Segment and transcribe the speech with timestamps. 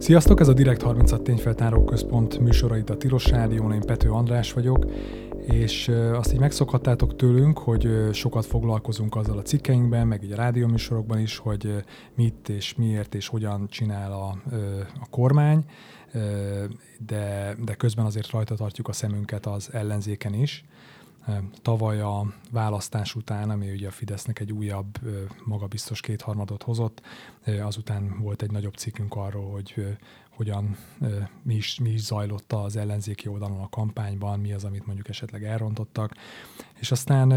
[0.00, 4.52] Sziasztok, ez a Direkt 36 Tényfeltáró Központ műsora itt a Tilos Rádión, én Pető András
[4.52, 4.86] vagyok,
[5.46, 11.18] és azt így megszokhattátok tőlünk, hogy sokat foglalkozunk azzal a cikkeinkben, meg így a rádióműsorokban
[11.18, 14.36] is, hogy mit és miért és hogyan csinál a,
[15.00, 15.64] a kormány,
[17.06, 20.64] de, de közben azért rajta tartjuk a szemünket az ellenzéken is.
[21.62, 24.98] Tavaly a választás után, ami ugye a Fidesznek egy újabb,
[25.44, 27.02] magabiztos kétharmadot hozott,
[27.62, 29.98] azután volt egy nagyobb cikkünk arról, hogy
[30.30, 30.76] hogyan
[31.42, 35.44] mi is, mi is zajlott az ellenzéki oldalon a kampányban, mi az, amit mondjuk esetleg
[35.44, 36.14] elrontottak.
[36.78, 37.30] És aztán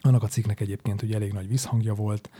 [0.00, 2.30] annak a cikknek egyébként ugye elég nagy visszhangja volt,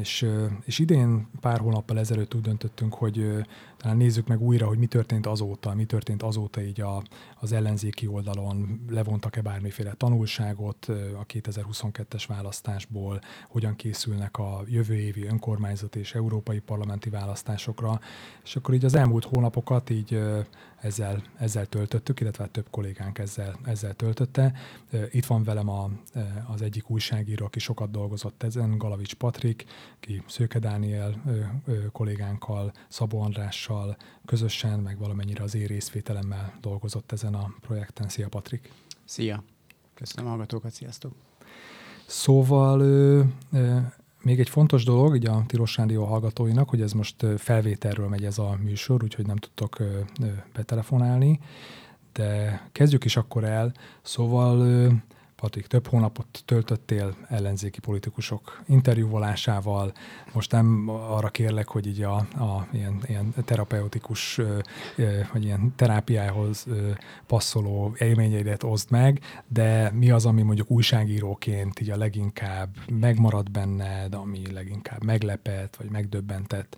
[0.00, 0.26] és,
[0.64, 3.44] és idén pár hónappal ezelőtt úgy döntöttünk, hogy
[3.76, 7.02] talán nézzük meg újra, hogy mi történt azóta, mi történt azóta így a,
[7.40, 10.86] az ellenzéki oldalon, levontak-e bármiféle tanulságot
[11.18, 18.00] a 2022-es választásból, hogyan készülnek a jövő évi önkormányzat és európai parlamenti választásokra,
[18.44, 20.20] és akkor így az elmúlt hónapokat így
[20.80, 24.52] ezzel, ezzel töltöttük, illetve hát több kollégánk ezzel, ezzel töltötte.
[25.10, 25.90] Itt van velem a,
[26.46, 29.57] az egyik újságíró, aki sokat dolgozott ezen, Galavics Patrik,
[30.00, 31.22] ki Szőke Dániel
[31.92, 38.08] kollégánkkal, Szabó Andrással közösen, meg valamennyire az én részvételemmel dolgozott ezen a projekten.
[38.08, 38.72] Szia Patrik!
[39.04, 39.42] Szia!
[39.94, 41.12] Köszönöm a hallgatókat, sziasztok!
[42.06, 42.78] Szóval
[44.22, 48.38] még egy fontos dolog így a Tilos Rádió hallgatóinak, hogy ez most felvételről megy ez
[48.38, 49.76] a műsor, úgyhogy nem tudtok
[50.52, 51.40] betelefonálni,
[52.12, 53.72] de kezdjük is akkor el.
[54.02, 54.88] Szóval
[55.40, 59.92] Patrik, több hónapot töltöttél ellenzéki politikusok interjúvolásával.
[60.32, 64.40] Most nem arra kérlek, hogy így a, a ilyen, ilyen terapeutikus,
[65.32, 66.66] vagy ilyen terápiához
[67.26, 74.14] passzoló élményeidet oszd meg, de mi az, ami mondjuk újságíróként így a leginkább megmaradt benned,
[74.14, 76.76] ami leginkább meglepett, vagy megdöbbentett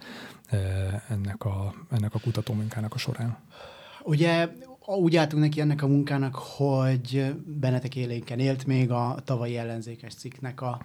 [1.08, 3.38] ennek a, ennek a kutatómunkának a során?
[4.02, 4.48] Ugye
[4.96, 10.60] úgy álltunk neki ennek a munkának, hogy Benetek élénken élt még a tavalyi ellenzékes cikknek
[10.60, 10.80] a,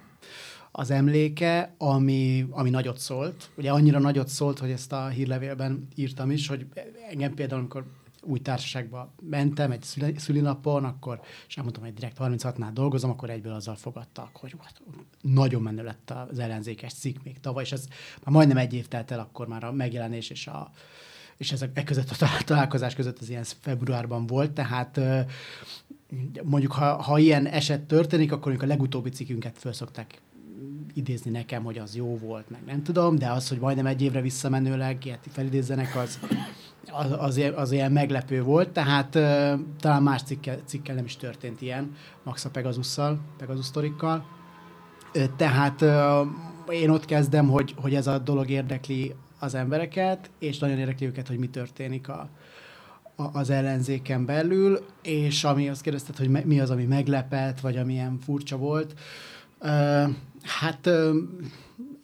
[0.72, 3.50] az emléke, ami, ami nagyot szólt.
[3.56, 6.66] Ugye annyira nagyot szólt, hogy ezt a hírlevélben írtam is, hogy
[7.10, 7.84] engem például, amikor
[8.22, 9.84] új társaságba mentem egy
[10.16, 14.82] szülinapon, akkor, és elmondtam, hogy direkt 36-nál dolgozom, akkor egyből azzal fogadtak, hogy hát,
[15.20, 17.86] nagyon menő lett az ellenzékes cikk még tavaly, és ez
[18.24, 20.70] már majdnem egy év telt el, akkor már a megjelenés és a,
[21.38, 25.00] és ezek e között a találkozás között az ilyen februárban volt, tehát
[26.42, 29.72] mondjuk ha, ha ilyen eset történik, akkor a legutóbbi cikkünket föl
[30.94, 34.20] idézni nekem, hogy az jó volt, meg nem tudom, de az, hogy majdnem egy évre
[34.20, 36.18] visszamenőleg ilyet felidézzenek, az,
[36.90, 41.60] az, az, az ilyen meglepő volt, tehát uh, talán más cikkel, cikkel nem is történt
[41.60, 44.24] ilyen, max a Pegasusszal, Pegasus sztorikkal.
[45.14, 46.26] Uh, tehát uh,
[46.74, 51.28] én ott kezdem, hogy, hogy ez a dolog érdekli az embereket, és nagyon érdekli őket,
[51.28, 52.28] hogy mi történik a,
[53.16, 57.76] a, az ellenzéken belül, és ami azt kérdezted, hogy me, mi az, ami meglepett, vagy
[57.76, 58.94] amilyen furcsa volt.
[59.60, 60.10] Uh,
[60.42, 61.14] hát uh,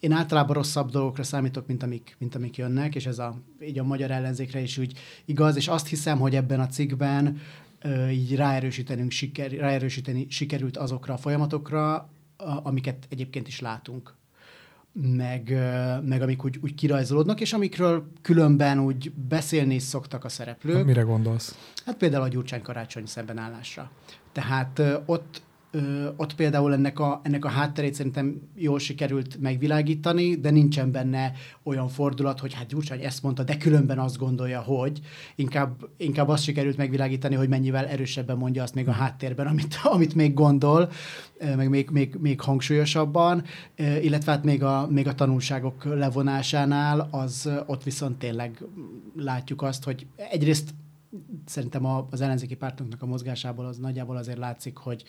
[0.00, 3.84] én általában rosszabb dolgokra számítok, mint amik, mint amik jönnek, és ez a, így a
[3.84, 7.41] magyar ellenzékre is úgy igaz, és azt hiszem, hogy ebben a cikkben
[7.84, 12.09] uh, így ráerősítenünk, siker, ráerősíteni sikerült azokra a folyamatokra, a,
[12.62, 14.14] amiket egyébként is látunk
[14.92, 15.58] meg,
[16.04, 20.76] meg amik úgy, úgy kirajzolódnak, és amikről különben úgy beszélni is szoktak a szereplők.
[20.76, 21.58] Hát mire gondolsz?
[21.86, 23.91] Hát például a Gyurcsány-Karácsony szembenállásra.
[24.32, 25.42] Tehát ott
[25.72, 31.33] ö, ott például ennek a, ennek a hátterét szerintem jól sikerült megvilágítani, de nincsen benne
[31.62, 35.00] olyan fordulat, hogy hát Gyurcsány ezt mondta, de különben azt gondolja, hogy
[35.34, 40.15] inkább, inkább azt sikerült megvilágítani, hogy mennyivel erősebben mondja azt még a háttérben, amit, amit
[40.15, 40.91] még gondol,
[41.56, 43.43] meg még, még, még hangsúlyosabban,
[43.77, 48.65] illetve hát még a, még a tanulságok levonásánál, az ott viszont tényleg
[49.16, 50.75] látjuk azt, hogy egyrészt
[51.47, 55.05] szerintem a, az ellenzéki pártoknak a mozgásából az nagyjából azért látszik, hogy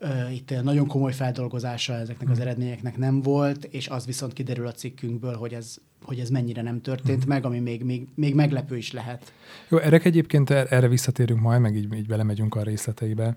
[0.00, 2.46] uh, itt nagyon komoly feldolgozása ezeknek az hmm.
[2.46, 6.80] eredményeknek nem volt, és az viszont kiderül a cikkünkből, hogy ez, hogy ez mennyire nem
[6.80, 7.28] történt mm.
[7.28, 9.32] meg, ami még, még, még meglepő is lehet.
[9.68, 13.36] Jó, erre egyébként erre visszatérünk majd, meg így, így belemegyünk a részleteibe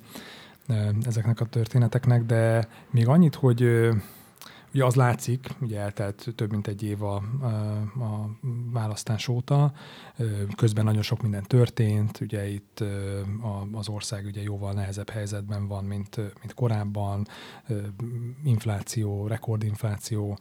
[1.06, 3.89] ezeknek a történeteknek, de még annyit, hogy
[4.75, 8.30] Ugye az látszik, ugye eltelt több mint egy év a, a,
[8.72, 9.74] választás óta,
[10.56, 12.83] közben nagyon sok minden történt, ugye itt
[13.72, 17.27] az ország ugye jóval nehezebb helyzetben van, mint, mint korábban,
[18.44, 20.38] infláció, rekordinfláció,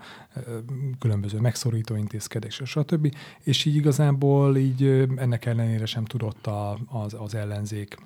[0.99, 3.15] különböző megszorító intézkedések, stb.
[3.41, 4.85] És így igazából így
[5.17, 6.47] ennek ellenére sem tudott
[6.87, 7.97] az, az ellenzék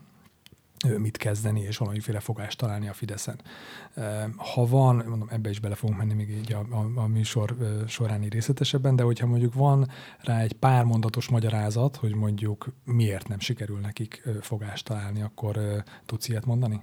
[0.99, 3.41] mit kezdeni, és valamiféle fogást találni a Fideszen.
[4.37, 7.57] Ha van, mondom, ebbe is bele fogunk menni még így a, a, a műsor
[7.89, 9.89] soráni részletesebben, de hogyha mondjuk van
[10.21, 15.59] rá egy pár mondatos magyarázat, hogy mondjuk miért nem sikerül nekik fogást találni, akkor
[16.07, 16.81] tudsz ilyet mondani?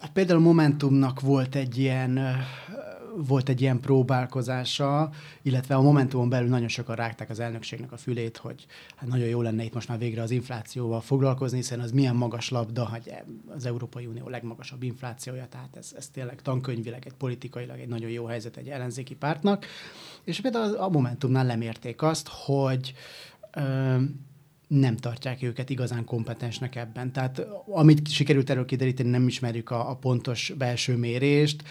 [0.00, 2.20] Hát például Momentumnak volt egy ilyen
[3.16, 5.10] volt egy ilyen próbálkozása,
[5.42, 8.66] illetve a Momentumon belül nagyon sokan rágták az elnökségnek a fülét, hogy
[8.96, 12.48] hát nagyon jó lenne itt most már végre az inflációval foglalkozni, hiszen az milyen magas
[12.48, 13.12] labda, hogy
[13.54, 18.24] az Európai Unió legmagasabb inflációja, tehát ez, ez tényleg tankönyvileg, egy politikailag egy nagyon jó
[18.24, 19.66] helyzet egy ellenzéki pártnak.
[20.24, 22.94] És például a Momentumnál lemérték azt, hogy
[23.52, 23.96] ö,
[24.78, 27.12] nem tartják őket igazán kompetensnek ebben.
[27.12, 31.62] Tehát amit sikerült erről kideríteni, nem ismerjük a, a pontos belső mérést,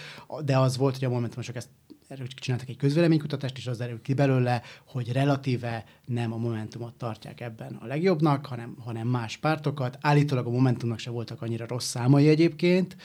[0.45, 1.69] de az volt, hogy a Momentumosok ezt
[2.07, 7.41] erről csináltak egy közvéleménykutatást, és az derül ki belőle, hogy relatíve nem a Momentumot tartják
[7.41, 9.97] ebben a legjobbnak, hanem, hanem más pártokat.
[10.01, 12.95] Állítólag a Momentumnak se voltak annyira rossz számai egyébként,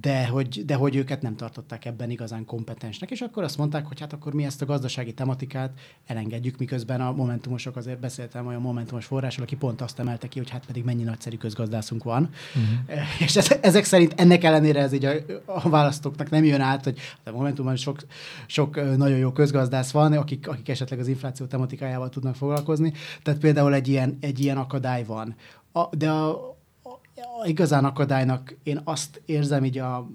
[0.00, 4.00] de hogy, de hogy őket nem tartották ebben igazán kompetensnek, és akkor azt mondták, hogy
[4.00, 5.72] hát akkor mi ezt a gazdasági tematikát
[6.06, 10.50] elengedjük, miközben a Momentumosok azért beszéltem olyan Momentumos forrásról, aki pont azt emelte ki, hogy
[10.50, 12.30] hát pedig mennyi nagyszerű közgazdászunk van.
[12.54, 13.20] Uh-huh.
[13.26, 15.12] És ezek szerint ennek ellenére ez így a,
[15.46, 18.00] a választóknak nem jön át, hogy a Momentumban sok,
[18.46, 21.46] sok nagyon jó közgazdász van, akik, akik esetleg az infláció
[21.90, 22.92] tematikájával tudnak foglalkozni.
[23.22, 25.34] Tehát például egy ilyen, egy ilyen akadály van.
[25.72, 26.48] A, de a,
[26.82, 30.10] a, igazán akadálynak én azt érzem így a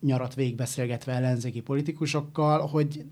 [0.00, 3.04] nyarat végigbeszélgetve ellenzéki politikusokkal, hogy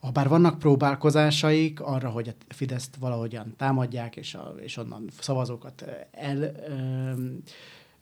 [0.00, 5.84] ha bár vannak próbálkozásaik arra, hogy a Fideszt valahogyan támadják, és, a, és onnan szavazókat
[6.12, 6.50] el, ö,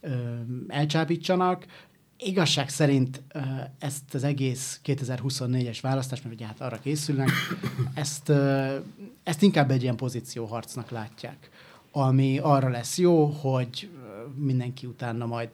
[0.00, 0.10] ö,
[0.69, 1.67] elcsábítsanak,
[2.19, 3.22] igazság szerint
[3.78, 7.31] ezt az egész 2024-es választást, mert ugye hát arra készülnek,
[7.94, 8.32] ezt,
[9.22, 11.50] ezt inkább egy ilyen pozícióharcnak látják,
[11.93, 13.90] ami arra lesz jó, hogy
[14.34, 15.49] mindenki utána majd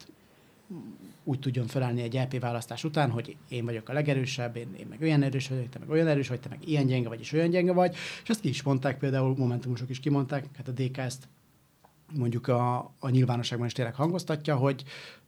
[1.23, 5.01] úgy tudjon felállni egy LP választás után, hogy én vagyok a legerősebb, én, én meg
[5.01, 7.49] olyan erős vagyok, te meg olyan erős vagy, te meg ilyen gyenge vagy, és olyan
[7.49, 7.95] gyenge vagy.
[8.23, 11.27] És azt ki is mondták, például Momentumosok is kimondták, hát a DK ezt
[12.13, 14.83] mondjuk a, a nyilvánosságban is tényleg hangoztatja, hogy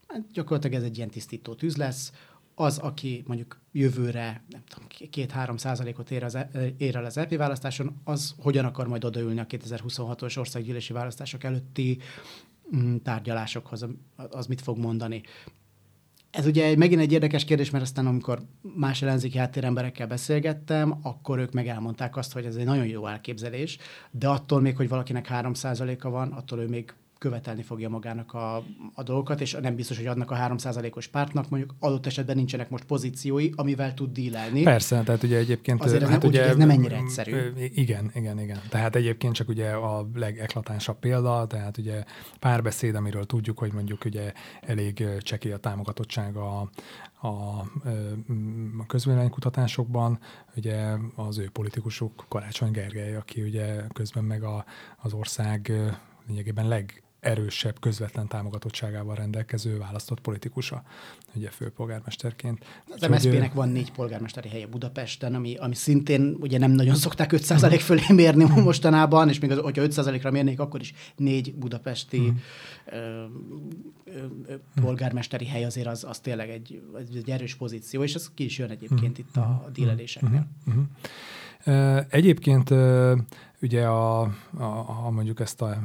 [0.08, 2.12] Hát gyakorlatilag ez egy ilyen tisztító tűz lesz.
[2.56, 7.36] Az, aki mondjuk jövőre nem tudom, két-három százalékot ér, az, e, ér el az EP
[7.36, 11.98] választáson, az hogyan akar majd odaülni a 2026-os országgyűlési választások előtti
[12.76, 13.86] mm, tárgyalásokhoz,
[14.16, 15.22] az mit fog mondani.
[16.34, 18.42] Ez ugye megint egy érdekes kérdés, mert aztán amikor
[18.76, 23.78] más ellenzéki háttéremberekkel beszélgettem, akkor ők meg elmondták azt, hogy ez egy nagyon jó elképzelés,
[24.12, 29.04] de attól még, hogy valakinek 3%-a van, attól ő még követelni fogja magának a, a
[29.04, 33.50] dolgokat, és nem biztos, hogy adnak a 3%-os pártnak, mondjuk adott esetben nincsenek most pozíciói,
[33.56, 34.64] amivel tud dílelni.
[34.64, 35.84] Persze, tehát ugye egyébként...
[35.84, 37.52] Azért hát ugye, ez nem ennyire egyszerű.
[37.56, 38.60] Igen, igen, igen.
[38.70, 42.04] Tehát egyébként csak ugye a legeklatánsabb példa, tehát ugye
[42.40, 46.70] párbeszéd, amiről tudjuk, hogy mondjuk ugye elég csekély a támogatottsága a,
[47.28, 47.60] a,
[48.78, 50.20] a közvéleménykutatásokban,
[50.56, 54.66] ugye az ő politikusuk Karácsony Gergely, aki ugye közben meg a,
[54.98, 55.72] az ország
[56.28, 60.84] lényegében leg erősebb közvetlen támogatottságával rendelkező választott politikusa,
[61.36, 62.66] ugye főpolgármesterként.
[62.88, 67.80] Az MSZP-nek van négy polgármesteri helye Budapesten, ami, ami szintén ugye nem nagyon szokták 5%
[67.80, 72.36] fölé mérni mostanában, és még az, hogyha 5%-ra mérnék, akkor is négy budapesti mm.
[72.86, 72.98] ö,
[74.06, 76.82] ö, ö, polgármesteri hely azért az, az tényleg egy,
[77.16, 79.22] egy erős pozíció, és ez ki is jön egyébként mm.
[79.22, 80.48] itt a, a díleléseknél.
[80.70, 80.74] Mm.
[80.74, 81.98] Mm.
[82.10, 82.74] Egyébként
[83.62, 84.22] ugye a,
[84.58, 84.64] a,
[85.06, 85.78] a, mondjuk ezt a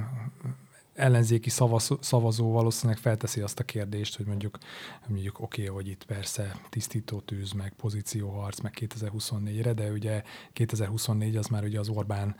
[0.98, 4.58] ellenzéki szavaz, szavazó valószínűleg felteszi azt a kérdést, hogy mondjuk,
[5.06, 11.36] mondjuk oké, okay, hogy itt persze tisztító tűz, meg pozícióharc, meg 2024-re, de ugye 2024
[11.36, 12.36] az már ugye az Orbán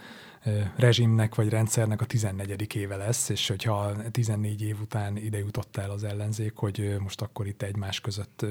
[0.76, 2.75] rezsimnek vagy rendszernek a 14.
[2.75, 7.47] éve lesz, és hogyha 14 év után ide jutott el az ellenzék, hogy most akkor
[7.47, 8.47] itt egymás között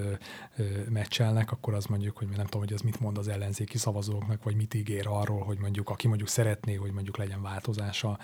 [0.89, 4.56] meccselnek, akkor az mondjuk, hogy nem tudom, hogy az mit mond az ellenzéki szavazóknak, vagy
[4.56, 8.20] mit ígér arról, hogy mondjuk aki mondjuk szeretné, hogy mondjuk legyen változása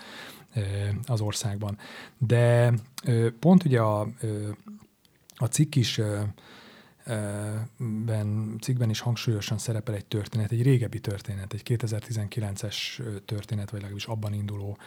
[1.06, 1.78] az országban.
[2.18, 2.72] De
[3.38, 4.08] pont ugye a,
[5.36, 6.00] a cikk is
[8.04, 12.76] ben, cikkben is hangsúlyosan szerepel egy történet, egy régebbi történet, egy 2019-es
[13.24, 14.78] történet, vagy legalábbis abban induló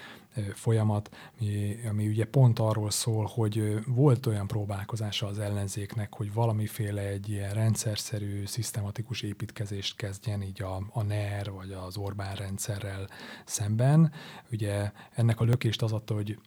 [0.54, 1.10] folyamat,
[1.40, 7.30] ami, ami ugye pont arról szól, hogy volt olyan próbálkozása az ellenzéknek, hogy valamiféle egy
[7.30, 13.10] ilyen rendszerszerű, szisztematikus építkezést kezdjen így a, a NER vagy az Orbán rendszerrel
[13.46, 14.12] szemben.
[14.52, 16.40] Ugye ennek a lökést az adta, hogy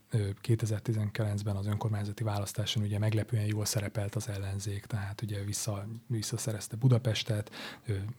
[0.43, 7.50] 2019-ben az önkormányzati választáson ugye meglepően jól szerepelt az ellenzék, tehát ugye vissza, visszaszerezte Budapestet,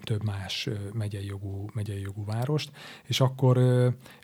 [0.04, 2.72] több más megyei jogú, megyei jogú várost,
[3.04, 3.58] és akkor,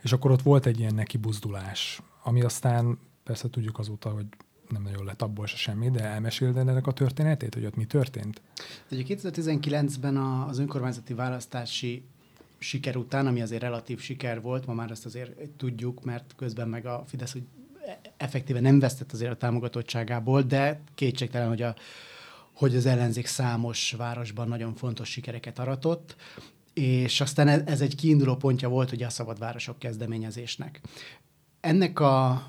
[0.02, 4.26] és akkor ott volt egy ilyen neki buzdulás, ami aztán persze tudjuk azóta, hogy
[4.70, 8.42] nem nagyon lett abból se semmi, de elmeséld ennek a történetét, hogy ott mi történt?
[8.92, 12.04] Ugye 2019-ben az önkormányzati választási
[12.58, 16.86] siker után, ami azért relatív siker volt, ma már ezt azért tudjuk, mert közben meg
[16.86, 17.44] a Fidesz úgy
[18.18, 21.76] effektíve nem vesztett azért a támogatottságából, de kétségtelen, hogy, a,
[22.58, 26.16] hogy az ellenzék számos városban nagyon fontos sikereket aratott,
[26.74, 30.82] és aztán ez, ez egy kiinduló pontja volt ugye a szabadvárosok kezdeményezésnek.
[31.60, 32.44] Ennek a,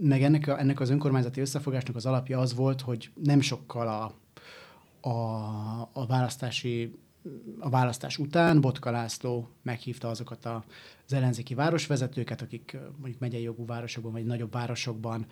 [0.00, 4.14] meg ennek, a, ennek az önkormányzati összefogásnak az alapja az volt, hogy nem sokkal a,
[5.08, 6.98] a, a választási
[7.58, 14.12] a választás után Botka László meghívta azokat az ellenzéki városvezetőket, akik mondjuk megyei jogú városokban
[14.12, 15.26] vagy nagyobb városokban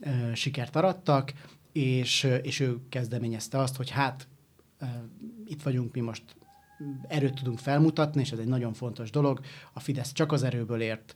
[0.00, 1.32] e, sikert arattak,
[1.74, 4.28] és, és ő kezdeményezte azt, hogy hát
[5.46, 6.22] itt vagyunk mi most
[7.08, 9.40] erőt tudunk felmutatni, és ez egy nagyon fontos dolog.
[9.72, 11.14] A Fidesz csak az erőből ért,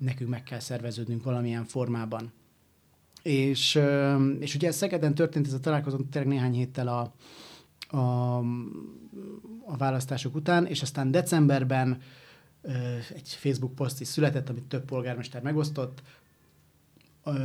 [0.00, 2.32] nekünk meg kell szerveződnünk valamilyen formában.
[3.22, 3.80] És,
[4.38, 7.14] és ugye Szegeden történt ez a találkozó tényleg néhány héttel a,
[7.96, 8.38] a,
[9.64, 12.00] a választások után, és aztán decemberben
[13.14, 16.02] egy Facebook poszt is született, amit több polgármester megosztott,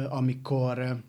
[0.09, 1.03] amikor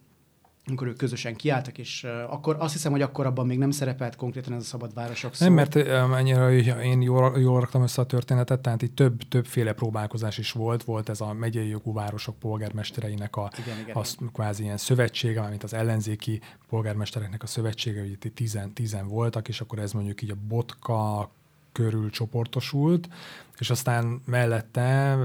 [0.66, 4.52] amikor ők közösen kiálltak, és akkor azt hiszem, hogy akkor abban még nem szerepelt konkrétan
[4.52, 5.45] ez a szabad városok szó.
[5.45, 6.52] Nem, mert ennyire
[6.83, 10.85] én jól, jól raktam össze a történetet, tehát itt több, többféle próbálkozás is volt.
[10.85, 14.31] Volt ez a megyei jogú városok polgármestereinek a, igen, igen, a igen.
[14.33, 19.61] kvázi ilyen szövetsége, mint az ellenzéki polgármestereknek a szövetsége, hogy itt tizen, tizen voltak, és
[19.61, 21.31] akkor ez mondjuk így a Botka,
[21.73, 23.09] körül csoportosult,
[23.59, 24.81] és aztán mellette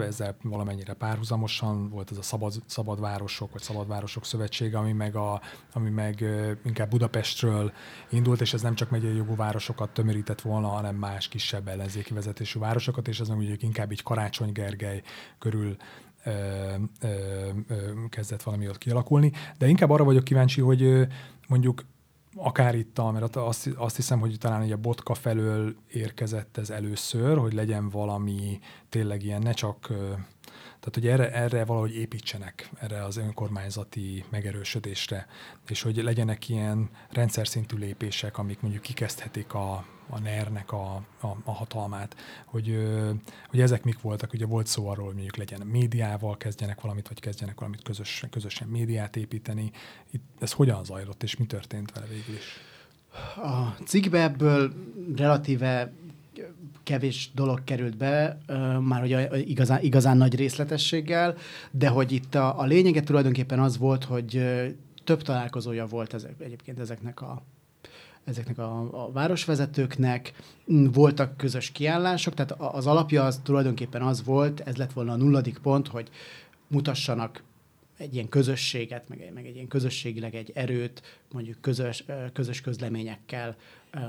[0.05, 5.15] ezzel valamennyire párhuzamosan volt ez a szabad, szabad városok, vagy szabad városok szövetsége, ami meg,
[5.15, 5.41] a,
[5.73, 6.25] ami meg
[6.65, 7.71] inkább Budapestről
[8.09, 12.59] indult, és ez nem csak megyei jogú városokat tömörített volna, hanem más kisebb ellenzéki vezetésű
[12.59, 15.01] városokat, és ez nem úgy inkább így Karácsony Gergely
[15.39, 15.75] körül
[16.23, 16.31] ö,
[17.01, 17.07] ö,
[17.67, 17.75] ö,
[18.09, 19.31] kezdett valami ott kialakulni.
[19.57, 21.07] De inkább arra vagyok kíváncsi, hogy
[21.47, 21.83] mondjuk
[22.37, 27.53] akár itt, mert azt, hiszem, hogy talán egy a botka felől érkezett ez először, hogy
[27.53, 29.87] legyen valami tényleg ilyen, ne csak
[30.79, 35.27] tehát, hogy erre, erre valahogy építsenek, erre az önkormányzati megerősödésre,
[35.67, 41.27] és hogy legyenek ilyen rendszer szintű lépések, amik mondjuk kikezdhetik a, a NER-nek a, a,
[41.43, 42.87] a hatalmát, hogy,
[43.47, 47.19] hogy ezek mik voltak, ugye volt szó arról, hogy mondjuk legyen médiával kezdjenek valamit, vagy
[47.19, 49.71] kezdjenek valamit közös, közösen médiát építeni.
[50.11, 52.59] Itt ez hogyan zajlott, és mi történt vele végül is?
[53.35, 54.73] A cikkbe ebből
[55.15, 55.93] relatíve
[56.83, 58.37] kevés dolog került be,
[58.79, 61.35] már hogy igazán, igazán nagy részletességgel,
[61.71, 64.43] de hogy itt a, a lényege tulajdonképpen az volt, hogy
[65.03, 67.43] több találkozója volt ezek, egyébként ezeknek a
[68.27, 70.33] ezeknek a, a városvezetőknek,
[70.91, 75.57] voltak közös kiállások, tehát az alapja az tulajdonképpen az volt, ez lett volna a nulladik
[75.57, 76.09] pont, hogy
[76.67, 77.43] mutassanak
[77.97, 83.55] egy ilyen közösséget, meg, meg egy ilyen közösségileg egy erőt, mondjuk közös, közös közleményekkel,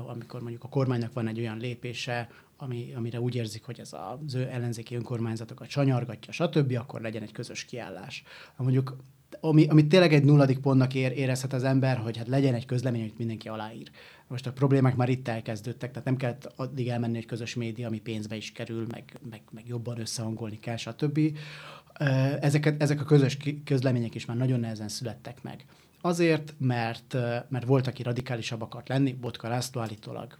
[0.06, 4.34] amikor mondjuk a kormánynak van egy olyan lépése, ami, amire úgy érzik, hogy ez az
[4.34, 8.22] ő ellenzéki önkormányzatokat sanyargatja, stb., akkor legyen egy közös kiállás.
[8.56, 8.96] Mondjuk
[9.40, 13.00] ami, ami tényleg egy nulladik pontnak ér, érezhet az ember, hogy hát legyen egy közlemény,
[13.00, 13.90] amit mindenki aláír.
[14.26, 18.00] Most a problémák már itt elkezdődtek, tehát nem kellett addig elmenni egy közös média, ami
[18.00, 21.20] pénzbe is kerül, meg, meg, meg jobban összehangolni kell, stb.
[22.40, 25.64] Ezeket, ezek a közös közlemények is már nagyon nehezen születtek meg.
[26.00, 27.16] Azért, mert,
[27.48, 30.38] mert volt, aki radikálisabb akart lenni, Botka László állítólag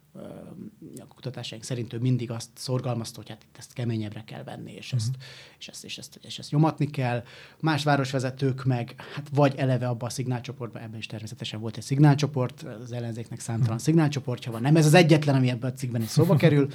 [0.98, 4.92] a kutatásaink szerint ő mindig azt szorgalmazta, hogy hát itt ezt keményebbre kell venni, és,
[4.92, 5.00] uh-huh.
[5.00, 5.16] ezt,
[5.58, 7.24] és, ezt, és, ezt, és ezt nyomatni kell.
[7.60, 12.62] Más városvezetők meg, hát vagy eleve abban a szignálcsoportban, ebben is természetesen volt egy szignálcsoport,
[12.62, 13.84] az ellenzéknek számtalan uh-huh.
[13.84, 14.60] szignálcsoportja van.
[14.60, 16.68] Nem ez az egyetlen, ami ebben a cikkben is szóba kerül.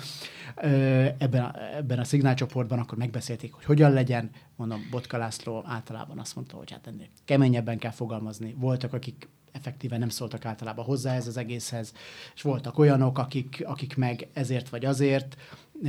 [1.18, 4.30] Ebben a, ebben a szignálcsoportban akkor megbeszélték, hogy hogyan legyen.
[4.56, 8.56] Mondom, Botka László általában azt mondta, hogy hát ennél keményebben kell fogalmazni.
[8.58, 11.94] Voltak, akik effektíven nem szóltak általában hozzá ez az egészhez,
[12.36, 15.36] és voltak olyanok, akik, akik meg ezért vagy azért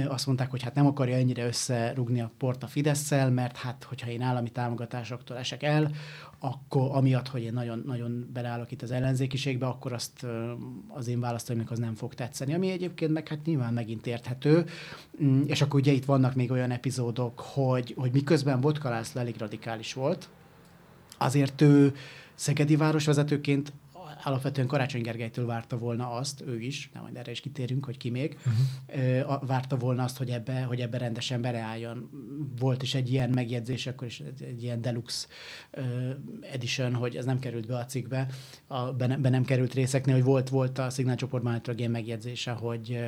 [0.06, 4.10] azt mondták, hogy hát nem akarja ennyire összerugni a port a fidesz mert hát, hogyha
[4.10, 5.90] én állami támogatásoktól esek el,
[6.38, 10.26] akkor amiatt, hogy én nagyon, nagyon beleállok itt az ellenzékiségbe, akkor azt
[10.88, 12.54] az én választóimnak az nem fog tetszeni.
[12.54, 14.64] Ami egyébként meg hát nyilván megint érthető.
[15.22, 19.34] Mm, és akkor ugye itt vannak még olyan epizódok, hogy, hogy miközben Botka László elég
[19.38, 20.28] radikális volt,
[21.18, 21.94] azért ő
[22.34, 23.72] szegedi városvezetőként
[24.24, 28.10] alapvetően Karácsony Gergelytől várta volna azt, ő is, nem majd erre is kitérünk, hogy ki
[28.10, 29.46] még, uh-huh.
[29.46, 32.10] várta volna azt, hogy ebbe, hogy ebbe rendesen beleálljon.
[32.58, 35.26] Volt is egy ilyen megjegyzés, akkor is egy ilyen deluxe
[36.52, 38.26] edition, hogy ez nem került be a cikkbe,
[38.66, 42.50] a, be, ne, be nem került részeknél, hogy volt, volt a szignálcsoportban egy ilyen megjegyzése,
[42.50, 42.98] hogy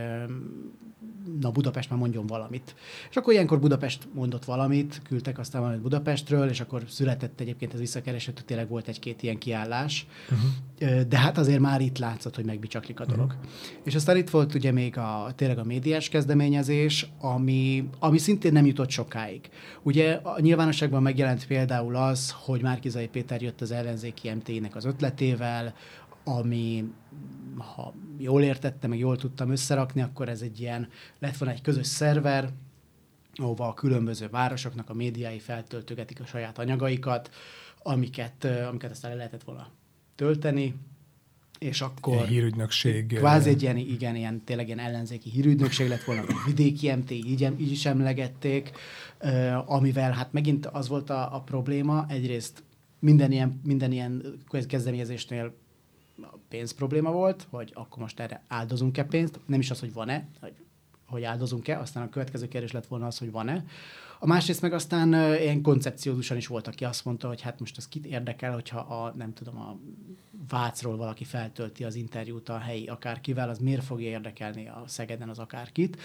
[1.40, 2.74] na Budapest már mondjon valamit.
[3.10, 7.78] És akkor ilyenkor Budapest mondott valamit, küldtek aztán valamit Budapestről, és akkor született egyébként ez
[7.78, 10.06] visszakeresett, tényleg volt egy-két ilyen kiállás.
[10.24, 11.00] Uh-huh.
[11.00, 13.26] De hát azért már itt látszott, hogy megbicsaklik a dolog.
[13.26, 13.44] Uh-huh.
[13.84, 18.66] És aztán itt volt ugye még a, tényleg a médiás kezdeményezés, ami, ami szintén nem
[18.66, 19.48] jutott sokáig.
[19.82, 25.74] Ugye a nyilvánosságban megjelent például az, hogy Márkizai Péter jött az ellenzéki MT-nek az ötletével,
[26.28, 26.84] ami,
[27.56, 31.86] ha jól értettem, meg jól tudtam összerakni, akkor ez egy ilyen, lett volna egy közös
[31.86, 32.50] szerver,
[33.34, 37.30] ahova a különböző városoknak a médiái feltöltögetik a saját anyagaikat,
[37.82, 39.70] amiket, amiket aztán le lehetett volna
[40.14, 40.74] tölteni,
[41.58, 42.14] és akkor...
[42.14, 43.06] Ilyen hírügynökség.
[43.06, 47.52] Kvázi egy ilyen, igen, ilyen, tényleg ilyen ellenzéki hírügynökség lett volna, vagy vidéki MT, így,
[47.58, 48.70] így is emlegették,
[49.64, 52.62] amivel hát megint az volt a, a probléma, egyrészt
[52.98, 54.22] minden ilyen, minden ilyen
[54.66, 55.54] kezdeményezésnél
[56.48, 60.54] pénz probléma volt, hogy akkor most erre áldozunk-e pénzt, nem is az, hogy van-e, hogy,
[61.06, 63.64] hogy áldozunk-e, aztán a következő kérdés lett volna az, hogy van-e.
[64.18, 67.76] A másrészt meg aztán uh, ilyen koncepciódusan is volt, aki azt mondta, hogy hát most
[67.76, 69.78] ez kit érdekel, hogyha a, nem tudom, a
[70.48, 75.38] Vácról valaki feltölti az interjút a helyi akárkivel, az miért fogja érdekelni a Szegeden az
[75.38, 76.00] akárkit,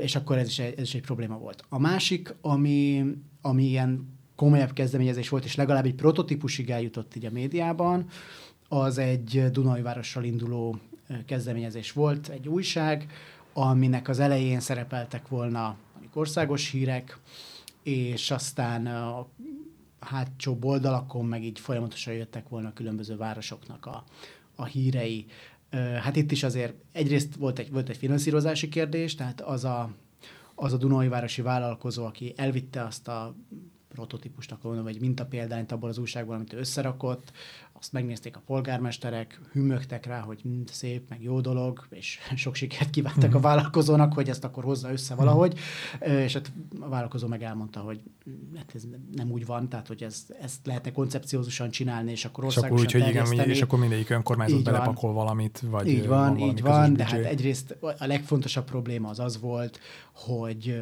[0.00, 1.64] és akkor ez is, egy, ez is egy probléma volt.
[1.68, 3.04] A másik, ami,
[3.40, 8.06] ami ilyen komolyabb kezdeményezés volt, és legalább egy prototípusig eljutott így a médiában,
[8.72, 10.78] az egy Dunajvárossal induló
[11.26, 13.06] kezdeményezés volt, egy újság,
[13.52, 15.76] aminek az elején szerepeltek volna
[16.14, 17.18] országos hírek,
[17.82, 19.26] és aztán a
[20.00, 24.04] hátsó oldalakon meg így folyamatosan jöttek volna a különböző városoknak a,
[24.56, 25.26] a hírei.
[26.02, 29.90] Hát itt is azért egyrészt volt egy, volt egy finanszírozási kérdés, tehát az a,
[30.54, 33.34] az a Dunai városi vállalkozó, aki elvitte azt a
[33.88, 37.32] prototípust, akkor mondom, vagy mintapéldányt abból az újságból, amit ő összerakott,
[37.80, 42.90] azt megnézték a polgármesterek, hümögtek rá, hogy mind szép, meg jó dolog, és sok sikert
[42.90, 43.46] kívántak a mhm.
[43.46, 45.58] vállalkozónak, hogy ezt akkor hozza össze valahogy,
[46.00, 48.00] és hát a vállalkozó meg elmondta, hogy
[48.56, 48.82] hát ez
[49.12, 53.00] nem úgy van, tehát hogy ez, ezt lehetne koncepciózusan csinálni, és akkor országosan és akkor,
[53.00, 55.24] úgy, hogy igen, és akkor mindegyik önkormányzat így belepakol van.
[55.24, 59.40] valamit, vagy Így van, van így van, de hát egyrészt a legfontosabb probléma az az
[59.40, 59.80] volt,
[60.12, 60.80] hogy,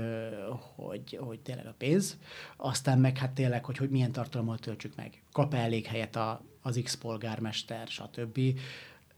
[0.76, 2.16] hogy, hogy tényleg a pénz,
[2.56, 5.22] aztán meg hát tényleg, hogy, hogy milyen tartalommal töltsük meg.
[5.32, 8.40] Kap -e elég helyet a, az X polgármester, stb.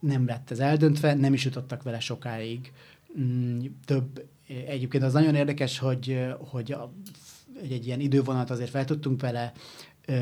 [0.01, 2.73] Nem lett ez eldöntve, nem is jutottak vele sokáig.
[3.21, 6.93] Mm, több, egyébként az nagyon érdekes, hogy, hogy a,
[7.63, 9.53] egy ilyen idővonat azért fel tudtunk vele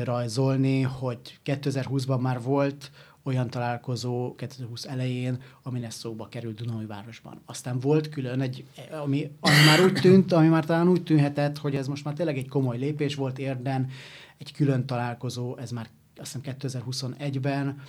[0.03, 2.91] rajzolni, hogy 2020-ban már volt
[3.23, 7.41] olyan találkozó 2020 elején, ami lesz szóba került Dunai városban.
[7.45, 8.65] Aztán volt külön egy,
[9.03, 12.37] ami, ami már úgy tűnt, ami már talán úgy tűnhetett, hogy ez most már tényleg
[12.37, 13.89] egy komoly lépés volt érden,
[14.37, 17.81] egy külön találkozó, ez már azt hiszem 2021-ben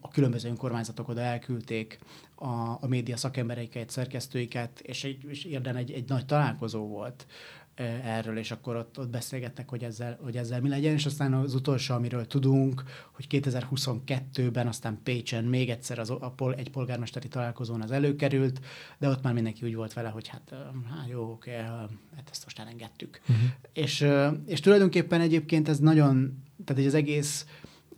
[0.00, 1.98] a különböző önkormányzatok oda elküldték
[2.34, 2.48] a,
[2.80, 7.26] a média szakembereiket, szerkesztőiket, és, egy, és érden egy, egy nagy találkozó volt
[8.04, 11.54] erről, és akkor ott, ott beszélgettek, hogy ezzel, hogy ezzel mi legyen, és aztán az
[11.54, 17.82] utolsó, amiről tudunk, hogy 2022-ben aztán Pécsen még egyszer az, a, pol, egy polgármesteri találkozón
[17.82, 18.60] az előkerült,
[18.98, 20.54] de ott már mindenki úgy volt vele, hogy hát,
[20.98, 23.20] hát jó, oké, hát ezt most elengedtük.
[23.22, 23.36] Uh-huh.
[23.72, 24.06] És,
[24.46, 27.46] és tulajdonképpen egyébként ez nagyon, tehát az egész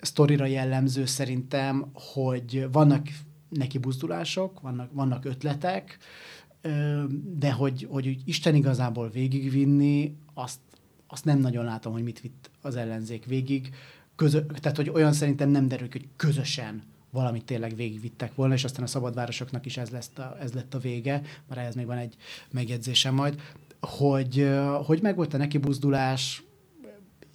[0.00, 3.06] sztorira jellemző szerintem, hogy vannak
[3.50, 5.98] neki buzdulások, vannak, vannak ötletek,
[7.38, 10.60] de hogy, hogy Isten igazából végigvinni, azt,
[11.06, 13.70] azt nem nagyon látom, hogy mit vitt az ellenzék végig.
[14.16, 18.84] Közö, tehát, hogy olyan szerintem nem derül, hogy közösen valamit tényleg végigvittek volna, és aztán
[18.84, 22.16] a szabadvárosoknak is ez, lesz a, ez lett a vége, mert ehhez még van egy
[22.50, 23.40] megjegyzésem majd,
[23.80, 24.50] hogy,
[24.84, 26.42] hogy megvolt a neki buzdulás,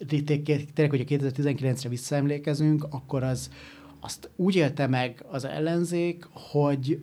[0.06, 3.50] tényleg, hogy a 2019-re visszaemlékezünk, akkor az,
[4.06, 7.00] azt úgy élte meg az ellenzék, hogy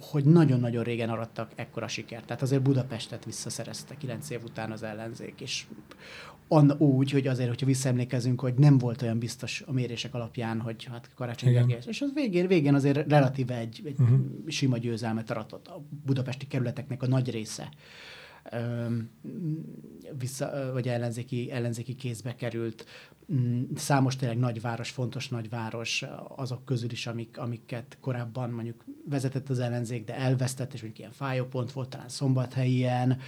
[0.00, 2.26] hogy nagyon-nagyon régen arattak ekkora sikert.
[2.26, 5.66] Tehát azért Budapestet visszaszerezte kilenc év után az ellenzék, és
[6.48, 10.84] an, úgy, hogy azért, hogyha visszaemlékezünk, hogy nem volt olyan biztos a mérések alapján, hogy
[10.84, 14.18] hát Karácsony Gergely, és az végén, végén azért relatíve egy, egy uh-huh.
[14.46, 17.68] sima győzelmet aratott a budapesti kerületeknek a nagy része
[20.18, 22.86] vissza, vagy ellenzéki, ellenzéki kézbe került.
[23.32, 26.04] Mm, számos tényleg nagyváros, fontos nagyváros,
[26.36, 31.12] azok közül is, amik, amiket korábban mondjuk vezetett az ellenzék, de elvesztett, és mondjuk ilyen
[31.12, 33.18] fájópont volt, talán szombathelyen,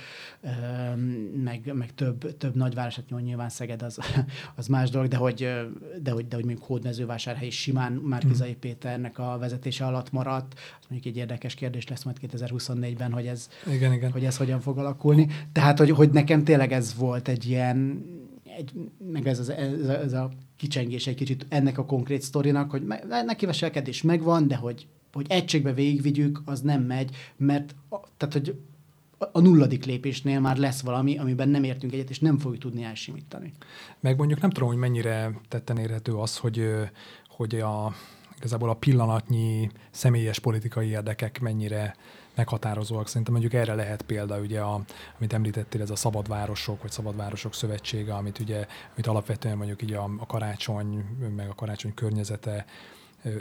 [1.42, 3.98] meg, meg több, több nagyváros, hát nyilván Szeged az,
[4.57, 5.48] az más dolog, de hogy,
[6.02, 8.61] de hogy, de hogy mondjuk Hódmezővásárhely is simán Márkizai hmm.
[8.61, 10.54] Péternek a vezetése alatt maradt.
[10.81, 14.11] Az mondjuk egy érdekes kérdés lesz majd 2024-ben, hogy ez, igen, igen.
[14.11, 15.08] hogy ez hogyan fog alakulni.
[15.53, 18.05] Tehát, hogy, hogy nekem tényleg ez volt egy ilyen
[18.59, 18.73] egy,
[19.12, 22.83] meg ez, az, ez, a, ez a kicsengés egy kicsit ennek a konkrét sztorinak, hogy
[23.27, 27.75] neki veselkedés megvan, de hogy, hogy egységbe végigvigyük, az nem megy, mert
[28.16, 28.57] Tehát, hogy
[29.33, 33.53] a nulladik lépésnél már lesz valami, amiben nem értünk egyet, és nem fogjuk tudni elsimítani.
[34.01, 36.68] Meg mondjuk nem tudom, hogy mennyire tetten érhető az, hogy,
[37.29, 37.94] hogy a,
[38.37, 41.97] igazából a pillanatnyi személyes politikai érdekek mennyire
[42.38, 43.09] meghatározóak.
[43.09, 44.81] Szerintem mondjuk erre lehet példa, ugye, a,
[45.18, 50.11] amit említettél, ez a Szabadvárosok, vagy Szabadvárosok Szövetsége, amit ugye, amit alapvetően mondjuk így a,
[50.18, 51.05] a karácsony,
[51.37, 52.64] meg a karácsony környezete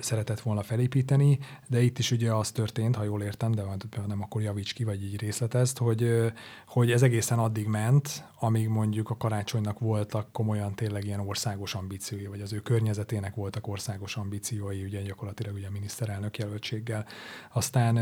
[0.01, 3.63] szeretett volna felépíteni, de itt is ugye az történt, ha jól értem, de
[4.07, 6.31] nem akkor javíts ki, vagy így részletezt, hogy,
[6.67, 12.25] hogy ez egészen addig ment, amíg mondjuk a karácsonynak voltak komolyan tényleg ilyen országos ambíciói,
[12.25, 17.05] vagy az ő környezetének voltak országos ambíciói, ugye gyakorlatilag ugye a miniszterelnök jelöltséggel.
[17.53, 17.97] Aztán,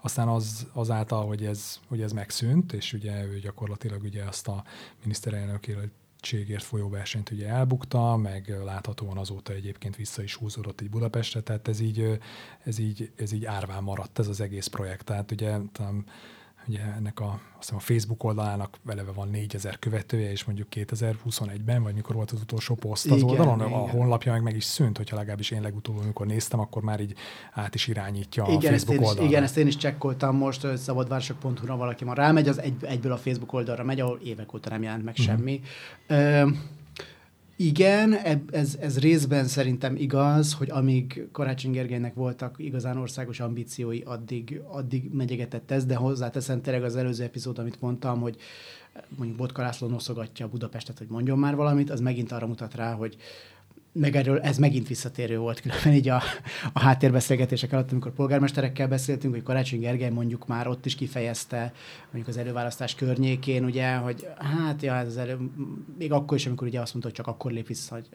[0.00, 4.64] aztán az, azáltal, hogy ez, hogy ez megszűnt, és ugye ő gyakorlatilag ugye azt a
[5.02, 5.66] miniszterelnök
[6.22, 11.68] segítségért folyó versenyt ugye elbukta, meg láthatóan azóta egyébként vissza is húzódott így Budapestre, tehát
[11.68, 12.18] ez így,
[12.64, 15.04] ez így, ez így árván maradt ez az egész projekt.
[15.04, 15.56] Tehát ugye
[16.66, 21.82] Ugye ennek a, azt hiszem a Facebook oldalának eleve van 4000 követője, és mondjuk 2021-ben,
[21.82, 23.72] vagy mikor volt az utolsó poszt az igen, oldalon, igen.
[23.72, 27.14] a honlapja meg meg is szűnt, hogyha legalábbis én legutóbb, amikor néztem, akkor már így
[27.52, 29.28] át is irányítja igen, a Facebook oldalra.
[29.28, 33.52] Igen, ezt én is csekkoltam most, szabadvárosok.hu-ra valaki ma rámegy, az egy, egyből a Facebook
[33.52, 35.36] oldalra megy, ahol évek óta nem jelent meg uh-huh.
[35.36, 35.60] semmi.
[36.08, 36.56] Uh,
[37.56, 38.12] igen,
[38.50, 45.10] ez, ez részben szerintem igaz, hogy amíg Karácsony Gergelynek voltak igazán országos ambíciói, addig, addig
[45.12, 48.36] megyegetett ez, de hozzáteszem tényleg az előző epizód, amit mondtam, hogy
[49.16, 53.16] mondjuk Botka László noszogatja Budapestet, hogy mondjon már valamit, az megint arra mutat rá, hogy,
[53.92, 56.22] meg erről ez megint visszatérő volt különben így a,
[56.72, 61.72] a háttérbeszélgetések alatt, amikor polgármesterekkel beszéltünk, hogy Karácsony Gergely mondjuk már ott is kifejezte,
[62.04, 65.38] mondjuk az előválasztás környékén, ugye, hogy hát ja, ez az elő,
[65.98, 68.08] még akkor is, amikor ugye azt mondta, hogy csak akkor lép vissza, hogy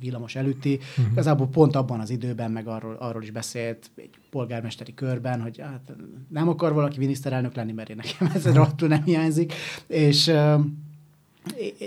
[0.00, 1.12] villamos előtti, uh-huh.
[1.12, 5.92] igazából pont abban az időben meg arról, arról is beszélt egy polgármesteri körben, hogy hát
[6.28, 8.88] nem akar valaki miniszterelnök lenni, mert én nekem ez uh-huh.
[8.88, 9.52] nem hiányzik,
[9.86, 10.32] és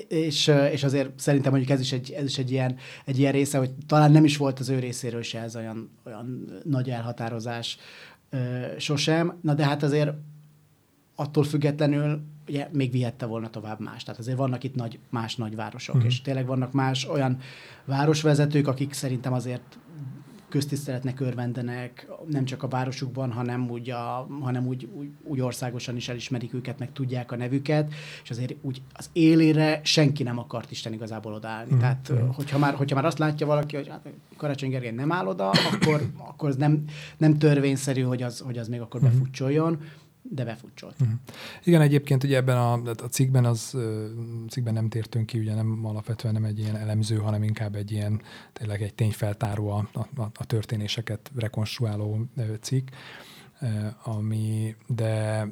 [0.08, 3.58] és, és azért szerintem mondjuk ez is egy, ez is egy, ilyen, egy ilyen része,
[3.58, 7.78] hogy talán nem is volt az ő részéről se ez olyan, olyan nagy elhatározás
[8.30, 8.38] ö,
[8.78, 9.38] sosem.
[9.42, 10.12] Na de hát azért
[11.16, 14.04] attól függetlenül ugye még vihette volna tovább más.
[14.04, 16.06] Tehát azért vannak itt nagy, más nagyvárosok, mm.
[16.06, 17.38] és tényleg vannak más olyan
[17.86, 19.78] városvezetők, akik szerintem azért
[20.50, 26.10] köztiszteletnek örvendenek, nem csak a városukban, hanem úgy, a, hanem úgy, úgy, úgy országosan is
[26.10, 30.94] elismerik őket, meg tudják a nevüket, és azért úgy az élére senki nem akart Isten
[30.94, 31.74] igazából odaállni.
[31.74, 31.80] Mm.
[31.80, 35.50] Tehát, hogyha már, hogyha már azt látja valaki, hogy hát Karácsony Gergely nem áll oda,
[35.50, 36.84] akkor, akkor az nem,
[37.18, 39.04] nem törvényszerű, hogy az, hogy az még akkor mm.
[39.04, 39.78] befutcsoljon
[40.22, 40.96] de befutcsolt.
[41.02, 41.18] Uh-huh.
[41.64, 43.78] Igen, egyébként ugye ebben a, a cikkben az
[44.50, 48.22] cikkben nem tértünk ki, ugye nem alapvetően nem egy ilyen elemző, hanem inkább egy ilyen
[48.54, 52.26] tényleg egy tényfeltáró a, a, a történéseket rekonstruáló
[52.62, 52.88] cikk
[54.04, 55.48] ami, de,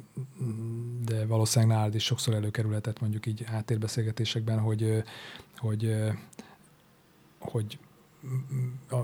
[1.04, 5.02] de valószínűleg nálad is sokszor előkerülhetett mondjuk így háttérbeszélgetésekben, hogy,
[5.56, 5.96] hogy,
[7.38, 7.78] hogy
[8.90, 8.96] a,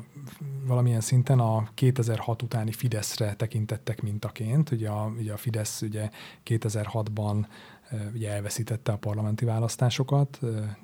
[0.64, 4.70] valamilyen szinten a 2006 utáni Fideszre tekintettek mintaként.
[4.70, 6.10] Ugye a, ugye a Fidesz ugye
[6.44, 7.46] 2006-ban
[8.14, 10.38] ugye elveszítette a parlamenti választásokat,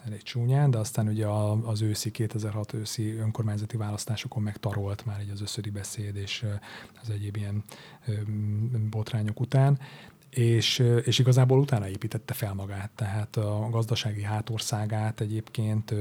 [0.06, 1.26] elég csúnyán, de aztán ugye
[1.64, 6.46] az őszi, 2006 őszi önkormányzati választásokon megtarolt már egy az összödi beszéd és
[7.02, 7.64] az egyéb ilyen
[8.90, 9.78] botrányok után,
[10.30, 15.94] és, és igazából utána építette fel magát, tehát a gazdasági hátországát egyébként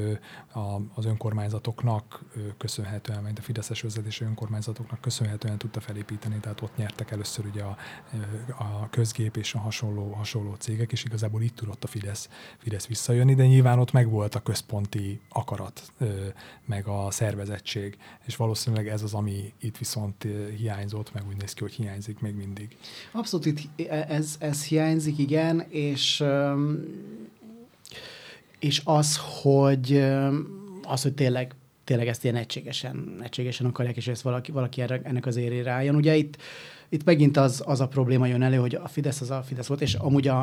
[0.93, 2.23] az önkormányzatoknak
[2.57, 7.77] köszönhetően, vagy a Fideszes vezetésű önkormányzatoknak köszönhetően tudta felépíteni, tehát ott nyertek először ugye a,
[8.57, 13.35] a közgép és a hasonló, hasonló cégek, és igazából itt tudott a Fidesz, Fidesz visszajönni,
[13.35, 15.93] de nyilván ott megvolt a központi akarat,
[16.65, 21.61] meg a szervezettség, és valószínűleg ez az, ami itt viszont hiányzott, meg úgy néz ki,
[21.61, 22.77] hogy hiányzik még mindig.
[23.11, 26.23] Abszolút itt e, ez, ez hiányzik, igen, és,
[28.59, 30.03] és az, hogy
[30.83, 31.53] az, hogy tényleg
[31.83, 35.95] tényleg ezt ilyen egységesen, egységesen akarják, és ezt valaki, valaki erre, ennek az érére álljon.
[35.95, 36.37] Ugye itt,
[36.89, 39.81] itt megint az, az a probléma jön elő, hogy a Fidesz az a Fidesz volt,
[39.81, 40.41] és amúgy a,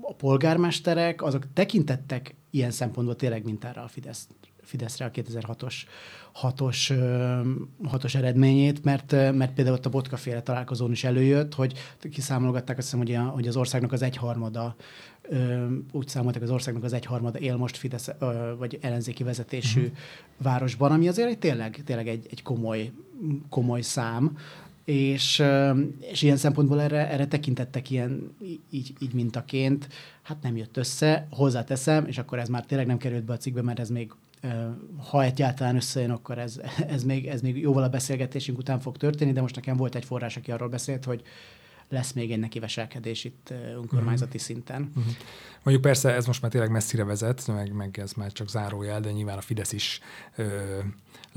[0.00, 4.28] a polgármesterek, azok tekintettek ilyen szempontból tényleg mintára a Fidesz,
[4.66, 5.74] Fideszre a 2006-os
[6.32, 6.92] hatos,
[7.84, 11.78] hatos eredményét, mert, mert például ott a botkaféle találkozón is előjött, hogy
[12.10, 14.76] kiszámolgatták azt hiszem, hogy, a, hogy az országnak az egyharmada
[15.92, 18.10] úgy számoltak, az országnak az egyharmada él most Fidesz,
[18.58, 19.96] vagy ellenzéki vezetésű uh-huh.
[20.36, 22.92] városban, ami azért egy, tényleg, tényleg egy, egy komoly,
[23.48, 24.36] komoly szám,
[24.84, 25.42] és,
[26.00, 28.34] és ilyen szempontból erre, erre tekintettek ilyen
[28.70, 29.88] így, így mintaként,
[30.22, 33.62] hát nem jött össze, hozzáteszem, és akkor ez már tényleg nem került be a cikkbe,
[33.62, 34.12] mert ez még
[35.10, 39.32] ha egyáltalán összejön, akkor ez, ez, még, ez még jóval a beszélgetésünk után fog történni,
[39.32, 41.22] de most nekem volt egy forrás, aki arról beszélt, hogy
[41.88, 44.42] lesz még egy nekiveselkedés itt önkormányzati uh-huh.
[44.42, 44.90] szinten.
[44.96, 45.12] Uh-huh.
[45.62, 49.10] Mondjuk persze ez most már tényleg messzire vezet, meg, meg ez már csak zárójel, de
[49.10, 50.00] nyilván a Fidesz is
[50.36, 50.78] ö,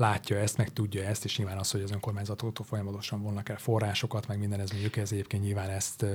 [0.00, 4.28] látja ezt, meg tudja ezt, és nyilván az, hogy az önkormányzatoktól folyamatosan vonnak el forrásokat,
[4.28, 6.06] meg minden ez mondjuk ez egyébként nyilván ezt,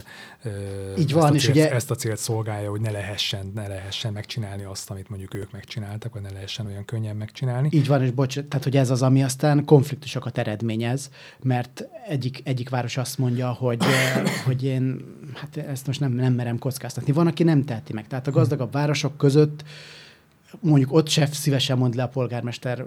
[0.98, 1.72] Így ezt, van, a célt, és ugye...
[1.72, 6.14] ezt a célt szolgálja, hogy ne lehessen, ne lehessen megcsinálni azt, amit mondjuk ők megcsináltak,
[6.14, 7.70] vagy ne lehessen olyan könnyen megcsinálni.
[7.72, 11.10] Így van, és bocs, tehát hogy ez az, ami aztán konfliktusokat eredményez,
[11.42, 13.84] mert egyik, egyik város azt mondja, hogy,
[14.46, 17.12] hogy én, hát ezt most nem, nem merem kockáztatni.
[17.12, 18.08] Van, aki nem teheti meg.
[18.08, 19.64] Tehát a gazdagabb városok között
[20.62, 22.86] mondjuk ott se szívesen mond le a polgármester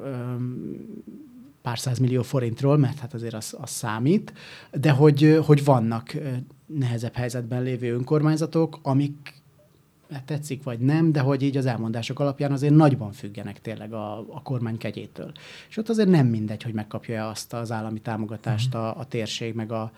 [1.62, 4.32] pár millió forintról, mert hát azért az, az számít,
[4.72, 6.16] de hogy, hogy vannak
[6.66, 9.36] nehezebb helyzetben lévő önkormányzatok, amik
[10.10, 14.18] hát tetszik vagy nem, de hogy így az elmondások alapján azért nagyban függenek tényleg a,
[14.18, 15.32] a kormány kegyétől.
[15.68, 18.82] És ott azért nem mindegy, hogy megkapja azt az állami támogatást mhm.
[18.82, 19.92] a, a térség, meg a,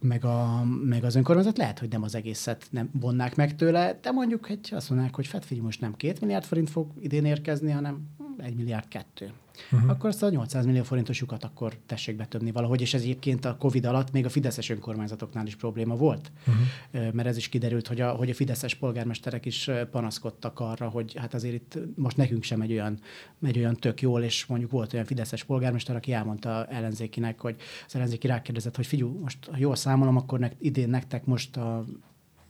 [0.00, 4.10] meg, a, meg az önkormányzat lehet, hogy nem az egészet nem vonnák meg tőle, de
[4.10, 8.02] mondjuk hogy azt mondják, hogy Fed most nem két milliárd forint fog idén érkezni, hanem
[8.38, 9.32] egy milliárd kettő
[9.72, 9.90] uh-huh.
[9.90, 13.56] akkor azt a 800 millió forintos lyukat akkor tessék betöbni valahogy, és ez egyébként a
[13.56, 17.12] Covid alatt még a fideszes önkormányzatoknál is probléma volt, uh-huh.
[17.12, 21.34] mert ez is kiderült, hogy a, hogy a fideszes polgármesterek is panaszkodtak arra, hogy hát
[21.34, 22.98] azért itt most nekünk sem egy olyan,
[23.42, 27.94] egy olyan tök jól, és mondjuk volt olyan fideszes polgármester, aki elmondta ellenzékinek, hogy az
[27.94, 31.84] ellenzéki rákérdezett, hogy figyú, most ha jól számolom, akkor ne, idén nektek most a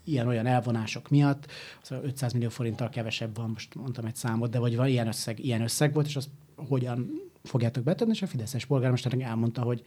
[0.05, 1.47] ilyen-olyan elvonások miatt,
[1.83, 5.45] az 500 millió forinttal kevesebb van, most mondtam egy számot, de vagy van ilyen összeg,
[5.45, 7.11] ilyen összeg volt, és az hogyan
[7.43, 9.83] fogjátok betenni, és a Fideszes polgármester elmondta, hogy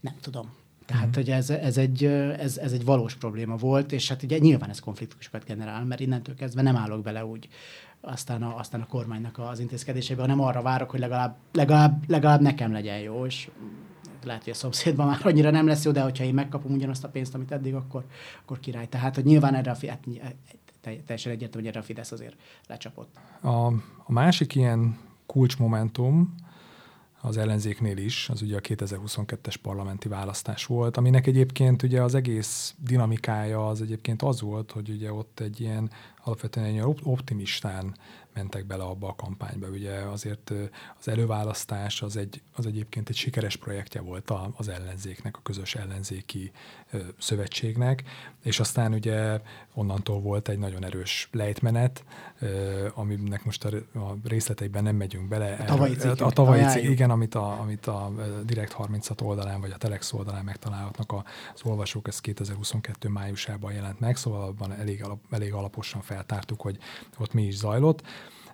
[0.00, 0.52] nem tudom.
[0.86, 1.24] Tehát, uh-huh.
[1.24, 4.80] hogy ez, ez, egy, ez, ez egy valós probléma volt, és hát ugye nyilván ez
[4.80, 7.48] konfliktusokat generál, mert innentől kezdve nem állok bele úgy
[8.00, 12.72] aztán a, aztán a kormánynak az intézkedésébe, hanem arra várok, hogy legalább, legalább, legalább nekem
[12.72, 13.50] legyen jó, és
[14.24, 17.08] lehet, hogy a szomszédban már annyira nem lesz jó, de hogyha én megkapom ugyanazt a
[17.08, 18.04] pénzt, amit eddig, akkor,
[18.42, 18.88] akkor király.
[18.88, 20.06] Tehát, hogy nyilván erre a, hát,
[20.82, 23.14] teljesen egyértelmű, hogy erre a Fidesz azért lecsapott.
[23.40, 23.66] A,
[24.04, 24.98] a másik ilyen
[25.30, 26.34] kulcsmomentum
[27.20, 32.74] az ellenzéknél is, az ugye a 2022-es parlamenti választás volt, aminek egyébként ugye az egész
[32.78, 35.90] dinamikája az egyébként az volt, hogy ugye ott egy ilyen
[36.24, 37.96] alapvetően egy optimistán
[38.34, 39.66] mentek bele abba a kampányba.
[39.66, 40.52] Ugye azért
[40.98, 46.52] az előválasztás az, egy, az egyébként egy sikeres projektje volt az ellenzéknek, a közös ellenzéki
[47.18, 48.02] szövetségnek,
[48.42, 49.40] és aztán ugye
[49.74, 52.04] onnantól volt egy nagyon erős lejtmenet,
[52.94, 53.70] aminek most a,
[54.24, 55.54] részleteiben nem megyünk bele.
[55.54, 56.20] A tavalyi cikk.
[56.20, 58.12] A tavalyi cikk, igen, amit a, amit a
[58.44, 61.12] Direkt 36 oldalán, vagy a Telex oldalán megtalálhatnak
[61.54, 66.78] az olvasók, ez 2022 májusában jelent meg, szóval abban elég, alap, elég alaposan feltártuk, hogy
[67.18, 68.02] ott mi is zajlott.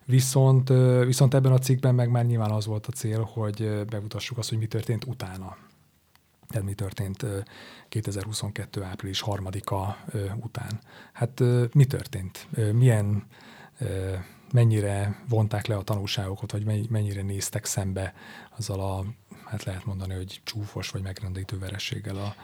[0.09, 0.69] Viszont,
[1.05, 4.59] viszont ebben a cikkben meg már nyilván az volt a cél, hogy bemutassuk azt, hogy
[4.59, 5.57] mi történt utána.
[6.49, 7.27] Tehát mi történt
[7.89, 8.83] 2022.
[8.83, 9.97] április harmadika
[10.37, 10.81] után.
[11.13, 11.43] Hát
[11.73, 12.49] mi történt?
[12.73, 13.27] Milyen,
[14.53, 18.15] mennyire vonták le a tanulságokat, vagy mennyire néztek szembe
[18.57, 19.05] azzal a,
[19.45, 22.35] hát lehet mondani, hogy csúfos vagy megrendítő verességgel a,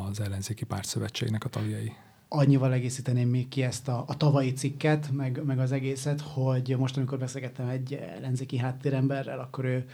[0.00, 1.92] az ellenzéki pártszövetségnek a tagjai?
[2.32, 6.96] Annyival egészíteném még ki ezt a, a tavalyi cikket, meg, meg az egészet, hogy most,
[6.96, 9.84] amikor beszélgettem egy ellenzéki háttéremberrel, akkor ő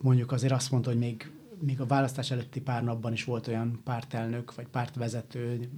[0.00, 3.80] mondjuk azért azt mondta, hogy még még a választás előtti pár napban is volt olyan
[3.84, 5.68] pártelnök, vagy pártvezető,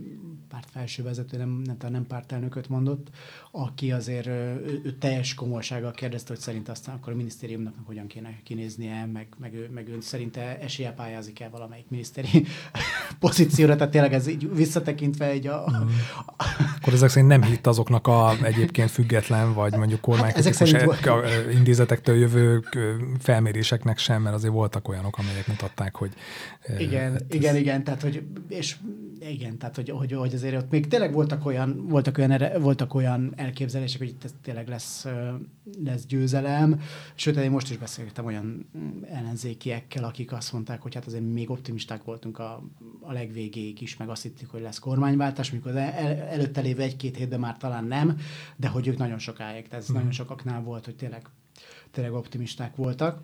[0.48, 3.08] pártfelső vezető, nem, nem, nem pártelnököt mondott,
[3.50, 8.40] aki azért ő, ő teljes komolysággal kérdezte, hogy szerint aztán akkor a minisztériumnak hogyan kéne
[8.44, 12.46] kinéznie, meg, meg, ő, meg ő szerinte esélye pályázik el valamelyik miniszteri
[13.20, 15.64] pozícióra, tehát tényleg ez így visszatekintve egy a...
[15.70, 15.88] Mm.
[16.80, 22.62] akkor ezek szerint nem hitt azoknak a egyébként független, vagy mondjuk kormánykritikus hát intézetektől jövő
[23.18, 26.12] felméréseknek sem, mert azért voltak olyanok, amelyek mutatták mutatták, hogy...
[26.78, 27.60] Igen, hát igen, ez...
[27.60, 28.76] igen, tehát hogy, és
[29.18, 33.32] igen, tehát hogy, hogy, hogy azért ott még tényleg voltak olyan, voltak olyan, voltak olyan
[33.36, 35.06] elképzelések, hogy itt tényleg lesz,
[35.84, 36.80] lesz győzelem,
[37.14, 38.70] sőt, én most is beszélgettem olyan
[39.10, 42.62] ellenzékiekkel, akik azt mondták, hogy hát azért még optimisták voltunk a,
[43.00, 47.40] a legvégéig is, meg azt hittük, hogy lesz kormányváltás, mikor el, előtte lévő egy-két hétben
[47.40, 48.18] már talán nem,
[48.56, 49.94] de hogy ők nagyon sokáig, tehát ez mm.
[49.94, 51.22] nagyon sokaknál volt, hogy tényleg,
[51.90, 53.22] tényleg optimisták voltak.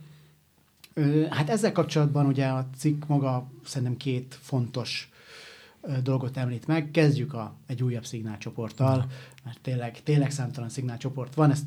[1.31, 5.11] Hát ezzel kapcsolatban ugye a cikk maga szerintem két fontos
[6.03, 6.91] dolgot említ meg.
[6.91, 9.07] Kezdjük a, egy újabb szignálcsoporttal,
[9.45, 11.51] mert tényleg, tényleg számtalan szignálcsoport van.
[11.51, 11.65] Ezt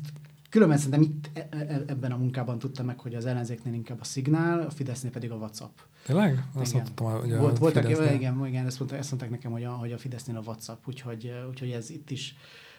[0.50, 4.04] különben szerintem itt e, e, ebben a munkában tudtam meg, hogy az ellenzéknél inkább a
[4.04, 5.78] szignál, a Fidesznél pedig a WhatsApp.
[6.06, 6.44] Tényleg?
[6.54, 6.82] Azt igen.
[6.84, 9.98] mondtam, hogy Volt, voltak, igen, igen ezt, mondta, ezt mondták nekem, hogy a, hogy a
[9.98, 12.36] Fidesznél a WhatsApp, úgyhogy, úgyhogy ez itt is,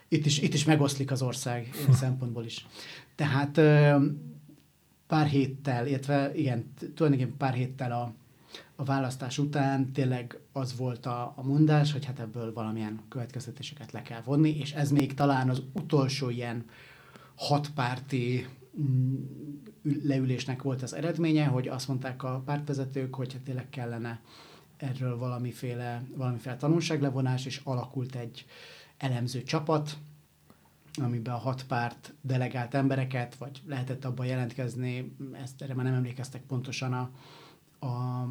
[0.08, 1.70] itt is, itt is megoszlik az ország
[2.02, 2.66] szempontból is.
[3.16, 3.58] Tehát
[5.12, 8.14] pár héttel, illetve igen, tulajdonképpen pár héttel a,
[8.76, 14.02] a választás után tényleg az volt a, a mondás, hogy hát ebből valamilyen következtetéseket le
[14.02, 16.66] kell vonni, és ez még talán az utolsó ilyen
[17.36, 18.48] hatpárti
[18.82, 19.16] mm,
[20.04, 24.22] leülésnek volt az eredménye, hogy azt mondták a pártvezetők, hogy hát tényleg kellene
[24.78, 28.46] erről valamiféle, valamiféle tanulságlevonás, és alakult egy
[28.98, 29.98] elemző csapat,
[30.94, 36.42] amiben a hat párt delegált embereket, vagy lehetett abban jelentkezni, ezt erre már nem emlékeztek
[36.42, 37.12] pontosan a,
[37.86, 38.22] a,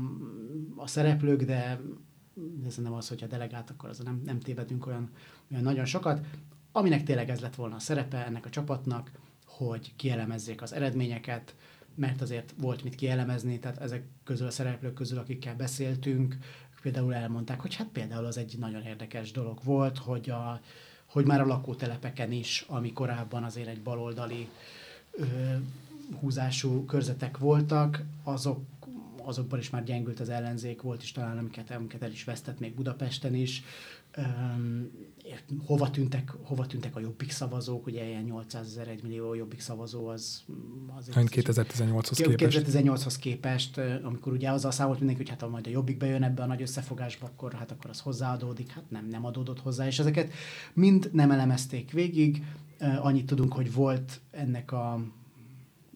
[0.77, 1.81] a szereplők, de,
[2.35, 5.11] de szerintem az, hogyha delegált, akkor az nem, nem tévedünk olyan,
[5.53, 6.27] olyan nagyon sokat.
[6.73, 9.11] Aminek tényleg ez lett volna a szerepe ennek a csapatnak,
[9.47, 11.55] hogy kielemezzék az eredményeket,
[11.95, 16.37] mert azért volt mit kielemezni, tehát ezek közül a szereplők közül, akikkel beszéltünk,
[16.83, 20.61] például elmondták, hogy hát például az egy nagyon érdekes dolog volt, hogy, a,
[21.11, 24.49] hogy már a lakótelepeken is, ami korábban azért egy baloldali
[25.11, 25.25] ö,
[26.21, 28.61] húzású körzetek voltak, azok
[29.23, 32.75] azokban is már gyengült az ellenzék, volt is talán, amiket, amiket el is vesztett még
[32.75, 33.63] Budapesten is.
[35.65, 40.07] Hova, tűntek, hova tűntek a jobbik szavazók, ugye ilyen 800 ezer, 1 millió jobbik szavazó
[40.07, 40.43] az...
[40.97, 42.63] az 2018-hoz képest.
[42.67, 46.43] 2018-hoz képest, amikor ugye azzal számolt mindenki, hogy hát ha majd a jobbik bejön ebbe
[46.43, 50.33] a nagy összefogásba, akkor, hát akkor az hozzáadódik, hát nem, nem adódott hozzá, és ezeket
[50.73, 52.45] mind nem elemezték végig.
[52.79, 55.01] Annyit tudunk, hogy volt ennek a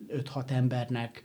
[0.08, 1.22] 5-6 embernek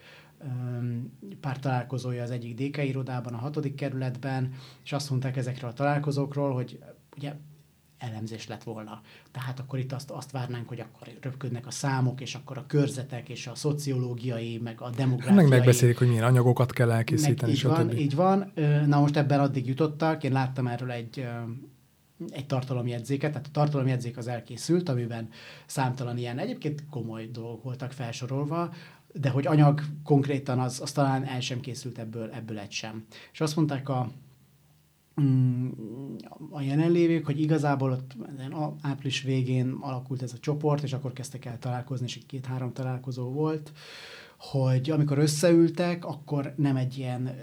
[1.39, 6.53] pár találkozója az egyik DK irodában, a hatodik kerületben, és azt mondták ezekről a találkozókról,
[6.53, 6.79] hogy
[7.17, 7.33] ugye
[7.97, 9.01] elemzés lett volna.
[9.31, 13.29] Tehát akkor itt azt, azt várnánk, hogy akkor röpködnek a számok, és akkor a körzetek,
[13.29, 15.35] és a szociológiai, meg a demográfiai.
[15.35, 17.51] Meg megbeszélik, hogy milyen anyagokat kell elkészíteni.
[17.51, 18.51] Meg így van, így van.
[18.87, 21.27] Na most ebben addig jutottak, én láttam erről egy
[22.29, 25.29] egy tartalomjegyzéket, tehát a tartalomjegyzék az elkészült, amiben
[25.65, 28.73] számtalan ilyen egyébként komoly dolgok voltak felsorolva,
[29.13, 33.05] de hogy anyag konkrétan az, az talán el sem készült ebből, ebből egy sem.
[33.31, 34.11] És azt mondták a,
[35.21, 35.67] mm,
[36.49, 38.15] a jelenlévők, hogy igazából ott
[38.81, 43.71] április végén alakult ez a csoport, és akkor kezdtek el találkozni, és két-három találkozó volt,
[44.37, 47.35] hogy amikor összeültek, akkor nem egy ilyen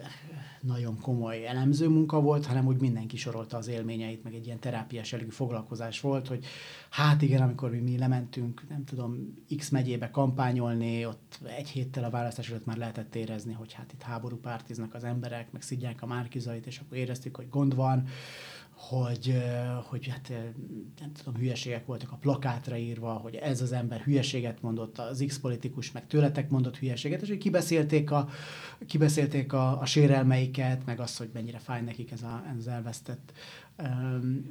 [0.66, 5.12] nagyon komoly elemző munka volt, hanem úgy mindenki sorolta az élményeit, meg egy ilyen terápiás
[5.12, 6.44] jellegű foglalkozás volt, hogy
[6.90, 12.10] hát igen, amikor mi, mi lementünk, nem tudom, X megyébe kampányolni, ott egy héttel a
[12.10, 16.06] választás előtt már lehetett érezni, hogy hát itt háború pártiznak az emberek, meg szidják a
[16.06, 18.08] márkizait, és akkor éreztük, hogy gond van,
[18.76, 19.42] hogy,
[19.84, 20.32] hogy hát
[21.00, 25.38] nem tudom, hülyeségek voltak a plakátra írva, hogy ez az ember hülyeséget mondott, az X
[25.38, 28.28] politikus meg tőletek mondott hülyeséget, és hogy kibeszélték a,
[28.86, 33.32] kibeszélték a, a sérelmeiket, meg azt, hogy mennyire fáj nekik ez, a, ez elvesztett,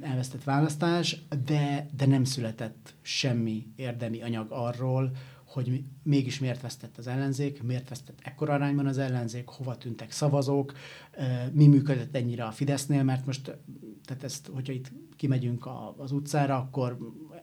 [0.00, 5.10] elvesztett választás, de, de nem született semmi érdemi anyag arról,
[5.64, 10.72] hogy mégis miért vesztett az ellenzék, miért vesztett ekkora arányban az ellenzék, hova tűntek szavazók,
[11.52, 13.56] mi működött ennyire a Fidesznél, mert most,
[14.04, 16.98] tehát ezt, hogyha itt kimegyünk az utcára, akkor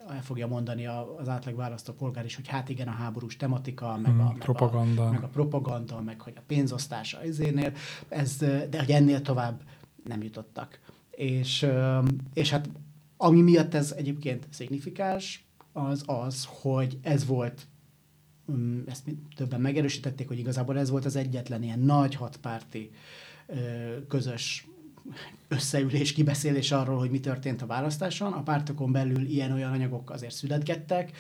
[0.10, 4.20] el fogja mondani az átlag választó polgár is, hogy hát igen, a háborús tematika, meg,
[4.20, 5.04] a, hmm, propaganda.
[5.04, 7.74] meg, a, meg a propaganda, meg hogy a pénzosztása ezénél,
[8.08, 8.38] ez,
[8.70, 9.62] de hogy ennél tovább
[10.04, 10.80] nem jutottak.
[11.12, 11.68] És,
[12.34, 12.70] és hát
[13.18, 17.68] ami miatt ez egyébként szignifikáns, az az, hogy ez volt
[18.86, 19.04] ezt
[19.36, 22.92] többen megerősítették, hogy igazából ez volt az egyetlen ilyen nagy hatpárti
[24.08, 24.68] közös
[25.48, 28.34] összeülés, kibeszélés arról, hogy mi történt a választáson.
[28.34, 31.18] A pártokon belül ilyen-olyan anyagok azért születgettek,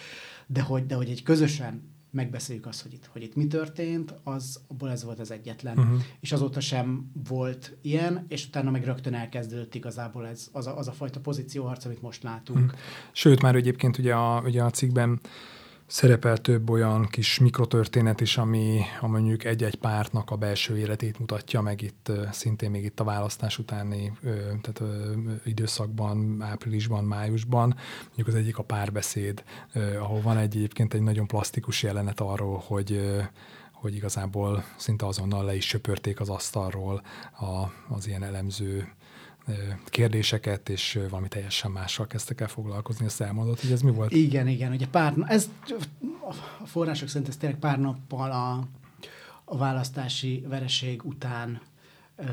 [0.47, 4.59] de hogy, de hogy egy közösen megbeszéljük azt, hogy itt, hogy itt mi történt, az,
[4.67, 5.77] abból ez volt az egyetlen.
[5.77, 6.01] Uh-huh.
[6.19, 10.87] És azóta sem volt ilyen, és utána meg rögtön elkezdődött igazából ez, az, a, az
[10.87, 12.59] a fajta pozícióharc, amit most látunk.
[12.59, 12.79] Uh-huh.
[13.11, 15.19] Sőt, már egyébként ugye a, ugye a cikkben
[15.93, 21.61] szerepel több olyan kis mikrotörténet is, ami a mondjuk egy-egy pártnak a belső életét mutatja,
[21.61, 24.11] meg itt szintén még itt a választás utáni
[24.61, 24.83] tehát,
[25.45, 27.75] időszakban, áprilisban, májusban.
[28.05, 29.43] Mondjuk az egyik a párbeszéd,
[29.99, 33.21] ahol van egy egyébként egy nagyon plastikus jelenet arról, hogy
[33.71, 37.01] hogy igazából szinte azonnal le is söpörték az asztalról
[37.39, 38.93] a, az ilyen elemző
[39.85, 44.11] kérdéseket, és valami teljesen mással kezdtek el foglalkozni, ezt elmondott, hogy ez mi volt?
[44.11, 45.49] Igen, igen, ugye pár, ez
[46.59, 48.67] a források szerint ez tényleg pár nappal a,
[49.43, 51.61] a választási vereség után
[52.15, 52.23] ö,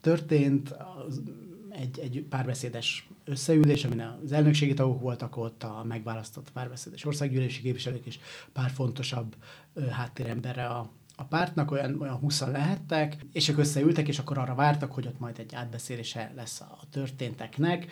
[0.00, 0.74] történt,
[1.08, 1.22] az,
[1.68, 8.06] egy, egy párbeszédes összeülés, amin az elnökségi tagok voltak ott, a megválasztott párbeszédes országgyűlési képviselők
[8.06, 8.18] és
[8.52, 9.34] pár fontosabb
[9.74, 14.54] ö, háttéremberre a a pártnak, olyan, olyan 20 lehettek, és ők összeültek, és akkor arra
[14.54, 17.86] vártak, hogy ott majd egy átbeszélése lesz a történteknek.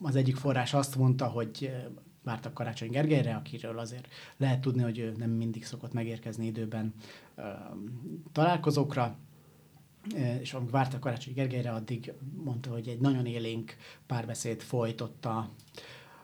[0.00, 1.72] Az egyik forrás azt mondta, hogy
[2.22, 6.94] vártak Karácsony Gergelyre, akiről azért lehet tudni, hogy ő nem mindig szokott megérkezni időben
[8.32, 9.16] találkozókra,
[10.40, 12.12] és amikor várta Karácsony Gergelyre, addig
[12.44, 15.00] mondta, hogy egy nagyon élénk párbeszéd folyt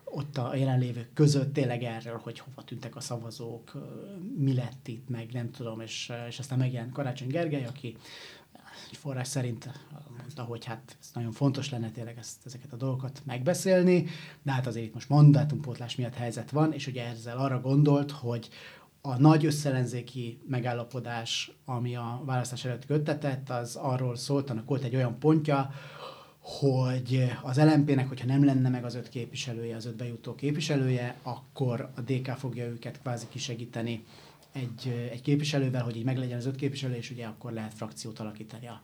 [0.04, 3.72] ott a, jelenlévők között tényleg erről, hogy hova tűntek a szavazók,
[4.36, 7.96] mi lett itt, meg nem tudom, és, és aztán megjelent Karácsony Gergely, aki
[8.90, 9.68] egy forrás szerint
[10.18, 14.06] mondta, hogy hát ez nagyon fontos lenne tényleg ezt, ezeket a dolgokat megbeszélni,
[14.42, 18.48] de hát azért itt most mandátumpótlás miatt helyzet van, és ugye ezzel arra gondolt, hogy
[19.00, 24.94] a nagy összellenzéki megállapodás, ami a választás előtt köttetett, az arról szólt, annak volt egy
[24.94, 25.70] olyan pontja,
[26.44, 31.90] hogy az LMP-nek, hogyha nem lenne meg az öt képviselője, az öt bejutó képviselője, akkor
[31.96, 34.04] a DK fogja őket kvázi kisegíteni
[34.52, 38.66] egy, egy képviselővel, hogy így meglegyen az öt képviselő, és ugye akkor lehet frakciót alakítani
[38.66, 38.82] a,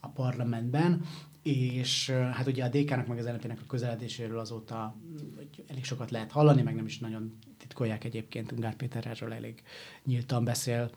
[0.00, 1.04] a parlamentben.
[1.42, 4.96] És hát ugye a DK-nak meg az LNP-nek a közeledéséről azóta
[5.36, 8.52] hogy elég sokat lehet hallani, meg nem is nagyon titkolják egyébként.
[8.52, 9.62] Ungár Péter erről elég
[10.04, 10.90] nyíltan beszél,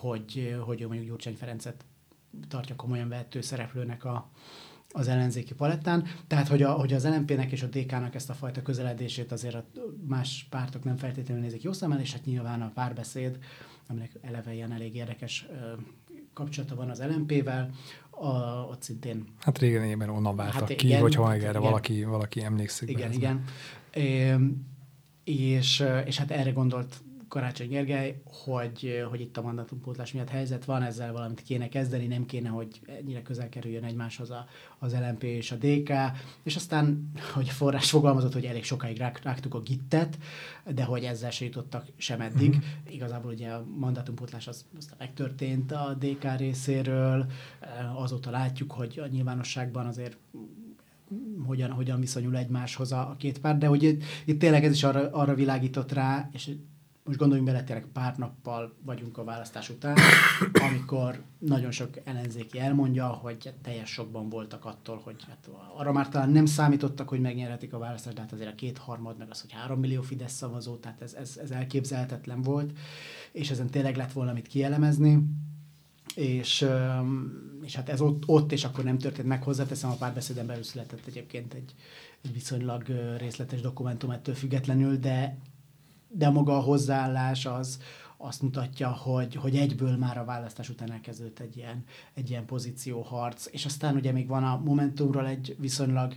[0.00, 1.84] hogy, hogy mondjuk Gyurcsány Ferencet
[2.48, 4.30] tartja komolyan vehető szereplőnek a,
[4.92, 6.04] az ellenzéki palettán.
[6.26, 9.64] Tehát, hogy, a, hogy az LNP-nek és a DK-nak ezt a fajta közeledését azért a
[10.06, 13.38] más pártok nem feltétlenül nézik jó szemmel, és hát nyilván a párbeszéd,
[13.88, 15.46] aminek eleve ilyen elég érdekes
[16.32, 17.70] kapcsolata van az LNP-vel,
[18.10, 18.28] a,
[18.70, 19.24] ott szintén...
[19.38, 21.62] Hát régen éppen onnan váltak hát ki, igen, hogyha hát erre igen.
[21.62, 22.88] valaki, valaki emlékszik.
[22.88, 23.44] Igen, igen.
[23.92, 24.34] É,
[25.24, 30.82] és, és hát erre gondolt Karácsony Gergely, hogy, hogy itt a mandátumpótlás miatt helyzet van,
[30.82, 34.46] ezzel valamit kéne kezdeni, nem kéne, hogy ennyire közel kerüljön egymáshoz a,
[34.78, 35.90] az LMP és a DK,
[36.42, 40.18] és aztán, hogy a forrás fogalmazott, hogy elég sokáig rák, rágtuk a gittet,
[40.74, 42.48] de hogy ezzel se jutottak sem eddig.
[42.48, 42.60] Mm-hmm.
[42.90, 47.26] Igazából ugye a mandátumpótlás az, aztán megtörtént a DK részéről,
[47.96, 50.16] azóta látjuk, hogy a nyilvánosságban azért
[51.46, 54.84] hogyan, hogyan viszonyul egymáshoz a, a két pár, de hogy itt, itt tényleg ez is
[54.84, 56.50] arra, arra világított rá, és
[57.08, 59.96] most gondoljunk bele, tényleg pár nappal vagyunk a választás után,
[60.68, 66.30] amikor nagyon sok ellenzéki elmondja, hogy teljes sokban voltak attól, hogy hát arra már talán
[66.30, 69.80] nem számítottak, hogy megnyerhetik a választást, de hát azért a kétharmad, meg az, hogy három
[69.80, 72.78] millió Fidesz szavazó, tehát ez, ez, ez elképzelhetetlen volt,
[73.32, 75.22] és ezen tényleg lett volna mit kielemezni
[76.14, 76.66] és,
[77.62, 79.42] és hát ez ott, ott, és akkor nem történt meg.
[79.42, 81.74] Hozzáteszem, a párbeszéden belül született egyébként egy,
[82.22, 82.84] egy viszonylag
[83.18, 85.38] részletes dokumentum ettől függetlenül, de
[86.08, 87.78] de maga a hozzáállás az
[88.16, 91.84] azt mutatja, hogy, hogy egyből már a választás után elkezdődött egy ilyen,
[92.14, 96.14] egy ilyen pozícióharc, és aztán ugye még van a Momentumról egy viszonylag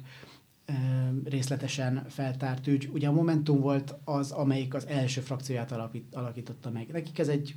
[1.24, 2.90] részletesen feltárt ügy.
[2.94, 6.88] Ugye a Momentum volt az, amelyik az első frakcióját alapít, alakította meg.
[6.92, 7.56] Nekik ez egy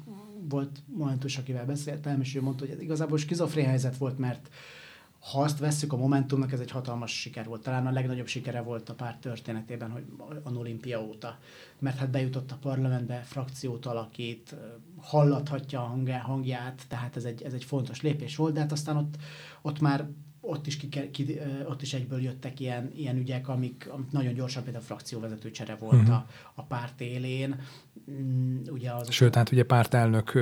[0.49, 4.49] volt momentus, akivel beszéltem, és ő mondta, hogy ez igazából skizofrén helyzet volt, mert
[5.33, 7.63] ha azt vesszük a Momentumnak, ez egy hatalmas siker volt.
[7.63, 10.05] Talán a legnagyobb sikere volt a párt történetében, hogy
[10.43, 11.39] a olimpia óta.
[11.79, 14.57] Mert hát bejutott a parlamentbe, frakciót alakít,
[14.97, 19.17] hallathatja a hangját, tehát ez egy, ez egy fontos lépés volt, de hát aztán ott,
[19.63, 20.09] ott már
[20.41, 24.63] ott is, ki, ki, ott is egyből jöttek ilyen, ilyen ügyek, amik, amik nagyon gyorsan,
[24.63, 26.15] például a frakcióvezető csere volt uh-huh.
[26.15, 27.61] a, a párt élén.
[28.11, 30.33] Mm, ugye az Sőt, hát ugye pártelnök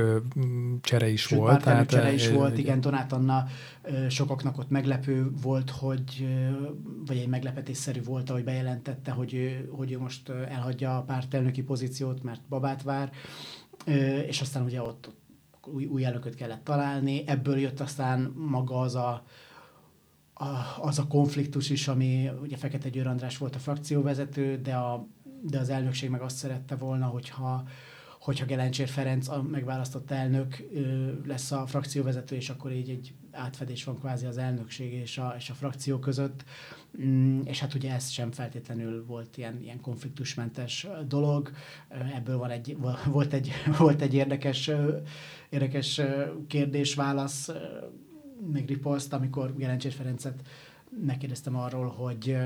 [0.80, 1.50] csere is Sőt, volt.
[1.50, 3.46] Pártelnök tehát, csere is e, volt, igen, Donát Anna
[4.08, 6.28] sokaknak ott meglepő volt, hogy,
[7.06, 12.22] vagy egy meglepetésszerű volt, ahogy bejelentette, hogy ő, hogy ő most elhagyja a pártelnöki pozíciót,
[12.22, 13.10] mert babát vár,
[14.26, 15.10] és aztán ugye ott
[15.66, 19.24] új, új elnököt kellett találni, ebből jött aztán maga az a,
[20.34, 20.46] a,
[20.80, 25.06] az a konfliktus is, ami ugye Fekete Győr András volt a frakcióvezető, de, a,
[25.42, 27.64] de az elnökség meg azt szerette volna, hogyha
[28.22, 30.68] hogyha Gelencsér Ferenc a megválasztott elnök
[31.26, 35.50] lesz a frakcióvezető, és akkor így egy átfedés van kvázi az elnökség és a, és
[35.50, 36.44] a frakció között.
[37.02, 41.50] Mm, és hát ugye ez sem feltétlenül volt ilyen, ilyen konfliktusmentes dolog.
[42.14, 42.76] Ebből van egy,
[43.06, 44.70] volt, egy, volt egy érdekes,
[45.48, 46.00] érdekes
[46.46, 47.50] kérdés-válasz
[48.52, 50.42] meg riposzt, amikor Gelencsér Ferencet
[51.06, 52.36] megkérdeztem arról, hogy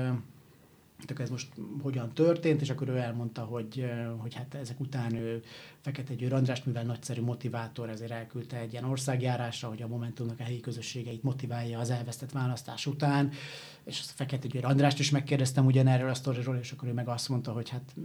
[1.05, 1.47] tök ez most
[1.81, 3.85] hogyan történt, és akkor ő elmondta, hogy,
[4.17, 5.43] hogy hát ezek után ő
[5.81, 10.43] Fekete Győr Andrást, mivel nagyszerű motivátor, ezért elküldte egy ilyen országjárásra, hogy a Momentumnak a
[10.43, 13.31] helyi közösségeit motiválja az elvesztett választás után,
[13.83, 17.29] és azt Fekete Győr Andrást is megkérdeztem ugyanerről a sztoriról, és akkor ő meg azt
[17.29, 17.95] mondta, hogy hát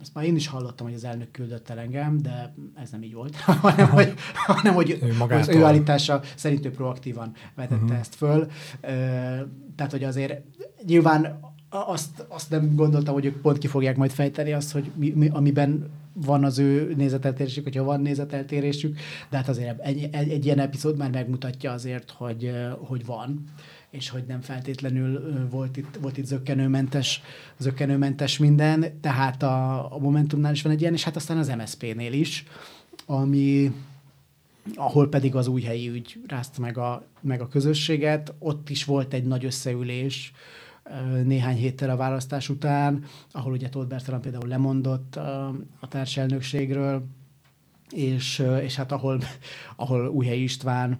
[0.00, 3.14] ezt már én is hallottam, hogy az elnök küldött el engem, de ez nem így
[3.14, 7.98] volt, hanem hogy, hanem, hogy ő az ő állítása szerint ő proaktívan vetette uh-huh.
[7.98, 8.50] ezt föl.
[9.76, 10.42] Tehát, hogy azért
[10.86, 15.10] nyilván azt, azt nem gondoltam, hogy ők pont ki fogják majd fejteni azt, hogy mi,
[15.10, 18.98] mi, amiben van az ő nézeteltérésük, hogyha van nézeteltérésük,
[19.30, 23.44] de hát azért egy, egy, egy ilyen epizód már megmutatja azért, hogy, hogy van
[23.90, 27.22] és hogy nem feltétlenül volt itt, volt itt zöggenőmentes,
[27.58, 32.12] zöggenőmentes minden, tehát a, a Momentumnál is van egy ilyen, és hát aztán az MSZP-nél
[32.12, 32.44] is,
[33.06, 33.72] ami,
[34.74, 38.34] ahol pedig az új helyi ügy rázta meg a, meg a közösséget.
[38.38, 40.32] Ott is volt egy nagy összeülés
[41.24, 45.16] néhány héttel a választás után, ahol ugye Tóth Bertalan például lemondott
[45.80, 47.06] a társelnökségről,
[47.90, 49.20] és, és hát ahol,
[49.76, 50.98] ahol Újhely István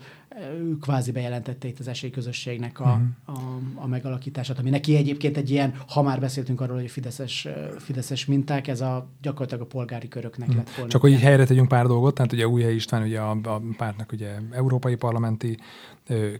[0.80, 3.38] kvázi bejelentette itt az esélyközösségnek a, uh-huh.
[3.38, 8.26] a, a megalakítását, ami neki egyébként egy ilyen, ha már beszéltünk arról, hogy fideszes, fideszes
[8.26, 10.64] minták, ez a gyakorlatilag a polgári köröknek uh-huh.
[10.64, 10.90] lett volna.
[10.90, 14.12] Csak hogy így helyre tegyünk pár dolgot, tehát ugye Újhely István ugye a, a pártnak
[14.12, 15.58] ugye európai parlamenti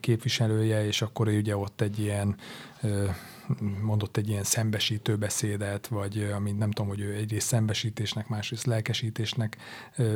[0.01, 2.37] képviselője, és akkor ugye ott egy ilyen
[3.83, 9.57] mondott egy ilyen szembesítő beszédet, vagy amit nem tudom, hogy ő egyrészt szembesítésnek, másrészt lelkesítésnek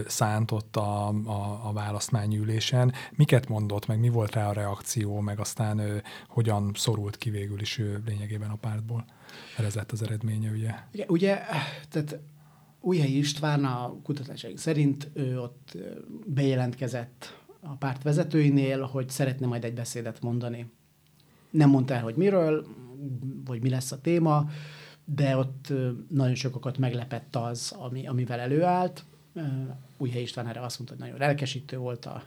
[0.07, 2.93] szántott a, a, a választmányülésen.
[3.12, 7.61] Miket mondott, meg mi volt rá a reakció, meg aztán ő, hogyan szorult ki végül
[7.61, 9.05] is ő lényegében a pártból?
[9.59, 10.74] Ez lett az eredménye, ugye?
[10.93, 11.43] Ugye, ugye
[11.89, 12.18] tehát
[12.80, 15.76] Újhelyi István a kutatásaink szerint ő ott
[16.26, 20.72] bejelentkezett a párt vezetőinél, hogy szeretne majd egy beszédet mondani.
[21.51, 22.66] Nem mondta el, hogy miről,
[23.44, 24.48] vagy mi lesz a téma,
[25.05, 25.72] de ott
[26.09, 29.05] nagyon sokakat meglepett az, ami, amivel előállt.
[29.98, 32.07] Újhely István erre azt mondta, hogy nagyon lelkesítő volt.
[32.07, 32.22] A,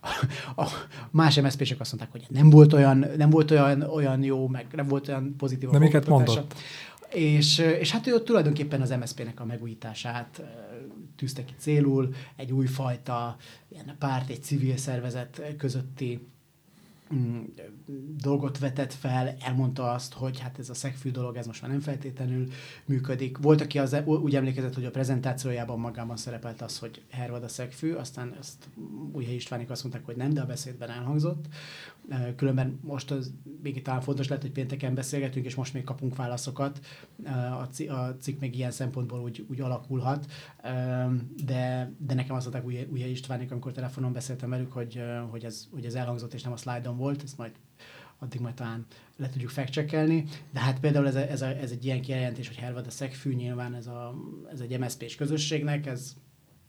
[0.00, 0.66] a, a
[1.10, 4.88] más MSZP-sek azt mondták, hogy nem volt olyan, nem volt olyan, olyan jó, meg nem
[4.88, 6.54] volt olyan pozitív a miket mondott?
[7.08, 10.42] És, és hát ő ott tulajdonképpen az MSZP-nek a megújítását
[11.16, 13.36] tűzte ki célul, egy újfajta
[13.68, 16.26] ilyen párt, egy civil szervezet közötti
[18.16, 21.80] dolgot vetett fel, elmondta azt, hogy hát ez a szegfű dolog, ez most már nem
[21.80, 22.48] feltétlenül
[22.84, 23.38] működik.
[23.38, 27.92] Volt, aki az, úgy emlékezett, hogy a prezentációjában magában szerepelt az, hogy hervad a szegfű,
[27.92, 28.68] aztán ezt
[29.12, 31.44] Újhely Istvánik azt mondták, hogy nem, de a beszédben elhangzott.
[32.36, 36.80] Különben most az még talán fontos lett, hogy pénteken beszélgetünk, és most még kapunk válaszokat.
[37.88, 40.26] A cikk még ilyen szempontból úgy, úgy alakulhat.
[41.44, 45.84] De, de nekem azt mondták Újhely Istvánik, amikor telefonon beszéltem velük, hogy, hogy, ez, hogy
[45.84, 47.52] ez elhangzott, és nem a slide volt, ezt majd
[48.18, 48.86] addig majd talán
[49.16, 49.94] le tudjuk fact
[50.52, 53.34] de hát például ez, a, ez, a, ez egy ilyen kijelentés, hogy Hervad a szegfű,
[53.34, 54.14] nyilván ez, a,
[54.52, 56.16] ez egy MSZP-s közösségnek, ez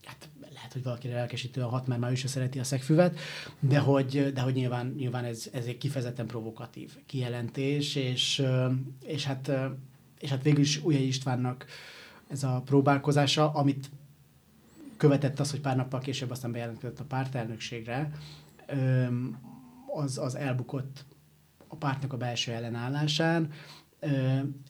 [0.08, 3.20] hát lehet, hogy valakire lelkesítően hat, mert már ő se szereti a szegfüvet,
[3.60, 8.46] de hogy, de hogy nyilván, nyilván ez, ez egy kifejezetten provokatív kijelentés, és,
[9.02, 9.52] és, hát,
[10.20, 11.66] és hát végül is Ujjai Istvánnak
[12.28, 13.90] ez a próbálkozása, amit
[14.98, 18.12] követett az, hogy pár nappal később aztán bejelentkezett a pártelnökségre,
[19.96, 21.06] az, az elbukott
[21.68, 23.52] a pártnak a belső ellenállásán.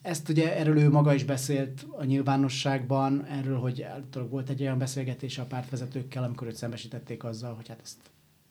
[0.02, 3.86] Ezt ugye erről ő maga is beszélt a nyilvánosságban, erről, hogy
[4.30, 7.98] volt egy olyan beszélgetés a pártvezetőkkel, amikor őt szembesítették azzal, hogy hát ezt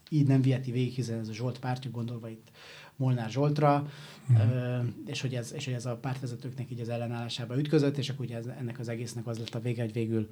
[0.09, 2.47] így nem viheti végig, hiszen ez a Zsolt pártjuk, gondolva itt
[2.95, 3.88] Molnár Zsoltra,
[4.32, 4.88] mm.
[5.05, 8.38] és, hogy ez, és hogy ez a pártvezetőknek így az ellenállásába ütközött, és akkor ugye
[8.38, 10.28] ez, ennek az egésznek az lett a vége, hogy végül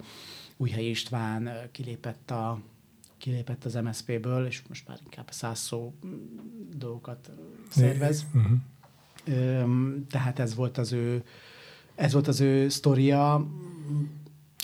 [0.57, 2.61] Újhely István kilépett a,
[3.17, 5.93] kilépett az MSZP-ből, és most már inkább száz szó
[6.77, 7.31] dolgokat
[7.69, 8.25] szervez.
[8.33, 8.57] Uh-huh.
[10.09, 11.23] Tehát ez volt az ő,
[11.95, 13.47] ez volt az ő sztoria.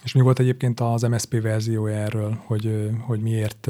[0.03, 3.69] És mi volt egyébként az MSP verziója erről, hogy, hogy miért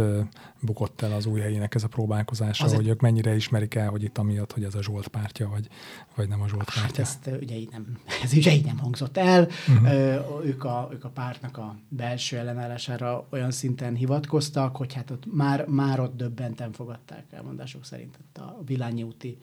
[0.62, 2.82] bukott el az új helyének ez a próbálkozása, Azért...
[2.82, 5.68] hogy ők mennyire ismerik el, hogy itt amiatt, hogy ez a Zsolt pártja, vagy,
[6.16, 7.04] vagy nem a Zsolt hát pártja?
[7.04, 9.48] Hát ezt ugye így nem, ez ugye így nem hangzott el.
[9.68, 10.46] Uh-huh.
[10.46, 15.66] ők, a, ők a pártnak a belső ellenállására olyan szinten hivatkoztak, hogy hát ott már,
[15.68, 19.38] már ott döbbenten fogadták elmondások szerint ott a Vilányi úti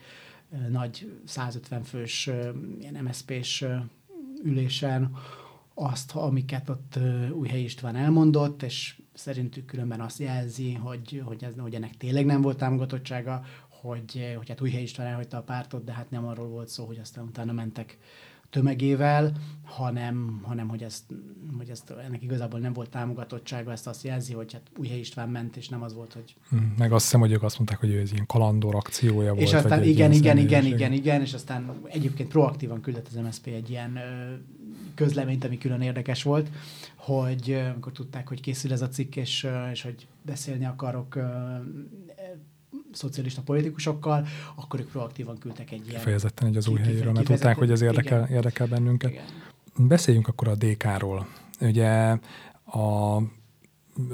[0.71, 2.27] nagy 150 fős
[2.79, 3.65] ilyen MSZP-s
[4.43, 5.17] ülésen,
[5.75, 6.99] azt, amiket ott
[7.33, 12.41] Újhely István elmondott, és szerintük különben azt jelzi, hogy, hogy, ez, hogy ennek tényleg nem
[12.41, 16.69] volt támogatottsága, hogy, hogy hát Újhely István elhagyta a pártot, de hát nem arról volt
[16.69, 17.99] szó, hogy aztán utána mentek
[18.51, 19.33] tömegével,
[19.65, 21.03] hanem, hanem hogy, ezt,
[21.57, 25.57] hogy ezt, ennek igazából nem volt támogatottsága, ezt azt jelzi, hogy hát Újhely István ment,
[25.57, 26.35] és nem az volt, hogy...
[26.49, 29.49] Hmm, meg azt hiszem, hogy ők azt mondták, hogy ez ilyen kalandor akciója és volt.
[29.49, 33.71] És aztán igen, igen, igen, igen, igen, és aztán egyébként proaktívan küldött az MSZP egy
[33.71, 33.99] ilyen
[34.95, 36.51] közleményt, ami külön érdekes volt,
[36.95, 41.19] hogy amikor tudták, hogy készül ez a cikk, és, és hogy beszélni akarok
[42.93, 45.99] szocialista politikusokkal, akkor ők proaktívan küldtek egy ilyen...
[45.99, 48.37] Kifejezetten egy az új helyéről, mert tudták, hogy ez érdekel, igen.
[48.37, 49.11] érdekel bennünket.
[49.11, 49.25] Igen.
[49.77, 51.27] Beszéljünk akkor a DK-ról.
[51.61, 52.19] Ugye
[52.65, 53.19] a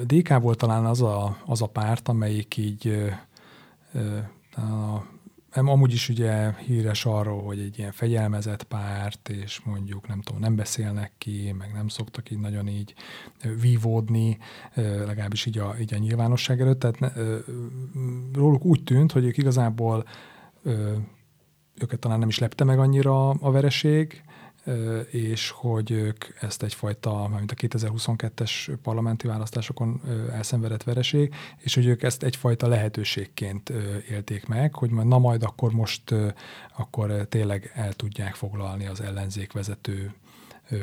[0.07, 3.13] DK volt talán az a, az a párt, amelyik így
[4.57, 5.03] a
[5.55, 10.57] Amúgy is ugye híres arról, hogy egy ilyen fegyelmezett párt, és mondjuk nem tudom, nem
[10.57, 12.95] beszélnek ki, meg nem szoktak így nagyon így
[13.61, 14.39] vívódni,
[14.75, 16.79] legalábbis így a, így a nyilvánosság előtt.
[16.79, 17.19] Tehát
[18.33, 20.05] róluk úgy tűnt, hogy ők igazából
[21.81, 24.23] őket talán nem is lepte meg annyira a vereség,
[25.11, 30.01] és hogy ők ezt egyfajta, mint a 2022-es parlamenti választásokon
[30.33, 33.73] elszenvedett vereség, és hogy ők ezt egyfajta lehetőségként
[34.11, 36.15] élték meg, hogy na majd akkor most
[36.77, 40.15] akkor tényleg el tudják foglalni az ellenzék vezető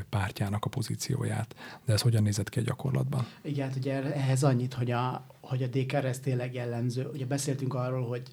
[0.09, 1.55] pártjának a pozícióját.
[1.85, 3.27] De ez hogyan nézett ki a gyakorlatban?
[3.41, 7.09] Igen, hát ugye ehhez annyit, hogy a, hogy a DKR ez tényleg jellemző.
[7.13, 8.23] Ugye beszéltünk arról, hogy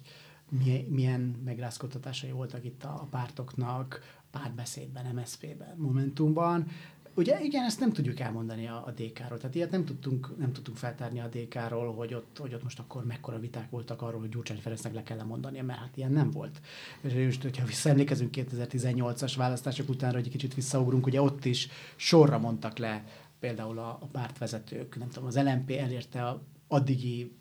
[0.87, 4.01] milyen megrázkodtatásai voltak itt a pártoknak,
[4.31, 6.67] párbeszédben, MSZP-ben, Momentumban.
[7.15, 9.37] Ugye igen, ezt nem tudjuk elmondani a, a DK-ról.
[9.37, 13.05] Tehát ilyet nem tudtunk, nem tudtunk feltárni a DK-ról, hogy ott, hogy ott most akkor
[13.05, 16.61] mekkora viták voltak arról, hogy Gyurcsány Ferencnek le kellene mondani, mert hát ilyen nem volt.
[17.01, 22.39] És most, hogyha visszaemlékezünk 2018-as választások után, hogy egy kicsit visszaugrunk, ugye ott is sorra
[22.39, 23.03] mondtak le
[23.39, 27.31] például a, a pártvezetők, nem tudom, az LMP elérte a addigi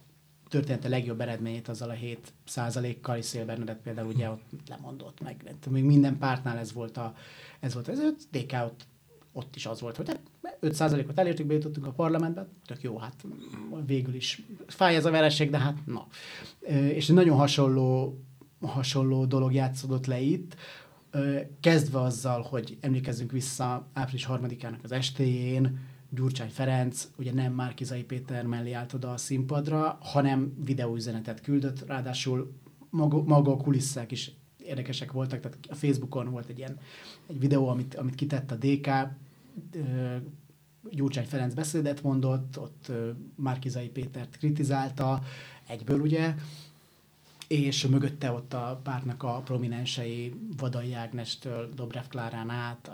[0.48, 5.54] története legjobb eredményét azzal a 7 százalékkal, és Szél Bernadett például ugye ott lemondott meg.
[5.70, 7.14] Még minden pártnál ez volt a,
[7.60, 7.98] ez volt ez,
[8.30, 8.86] DK ott,
[9.32, 10.20] ott is az volt, hogy
[10.60, 13.24] 5 százalékot elértük, bejutottunk a parlamentbe, tök jó, hát
[13.86, 16.06] végül is fáj ez a vereség, de hát na.
[16.70, 18.18] És nagyon hasonló,
[18.60, 20.56] hasonló dolog játszódott le itt,
[21.60, 25.78] kezdve azzal, hogy emlékezzünk vissza április harmadikának az estéjén,
[26.10, 32.52] Gyurcsány Ferenc ugye nem Márkizai Péter mellé állt oda a színpadra, hanem videóüzenetet küldött, ráadásul
[32.90, 36.78] maga, maga a kulisszák is érdekesek voltak, tehát a Facebookon volt egy ilyen
[37.26, 38.88] egy videó, amit, amit kitett a DK,
[40.90, 42.92] Gyurcsány Ferenc beszédet mondott, ott
[43.36, 45.22] Márkizai Pétert kritizálta,
[45.66, 46.34] egyből ugye,
[47.48, 52.90] és mögötte ott a pártnak a prominensei Vadai Ágnestől Dobrev Klárán át,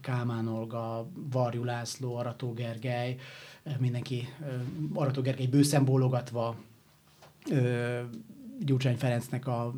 [0.00, 3.16] Kálmán Olga, Varjú László, Arató Gergely,
[3.78, 4.28] mindenki
[4.94, 5.84] Arató Gergely bőszen
[8.60, 9.74] Gyurcsány Ferencnek a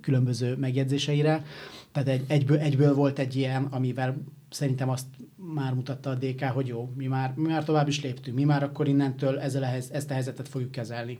[0.00, 1.44] különböző megjegyzéseire.
[1.92, 4.16] Tehát egy, egyből, egyből volt egy ilyen, amivel
[4.50, 5.06] szerintem azt
[5.54, 8.62] már mutatta a DK, hogy jó, mi már, mi már tovább is léptünk, mi már
[8.62, 11.18] akkor innentől ezzel a, ezt a helyzetet fogjuk kezelni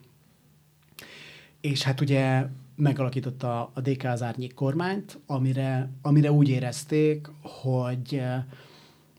[1.60, 2.46] és hát ugye
[2.76, 8.22] megalakította a DK az árnyék kormányt, amire, amire úgy érezték, hogy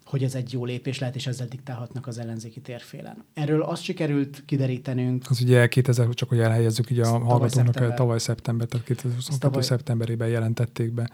[0.10, 3.24] hogy ez egy jó lépés lehet, és ezzel diktálhatnak az ellenzéki térfélen.
[3.34, 5.26] Erről azt sikerült kiderítenünk.
[5.30, 7.94] Az ugye 2000, csak hogy elhelyezzük így a hallgatónak, szeptember.
[7.94, 11.10] tavaly szeptember, tehát 2022 tavaly, szeptemberében jelentették be.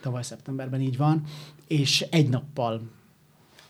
[0.00, 1.22] Tavaly szeptemberben így van,
[1.66, 2.80] és egy nappal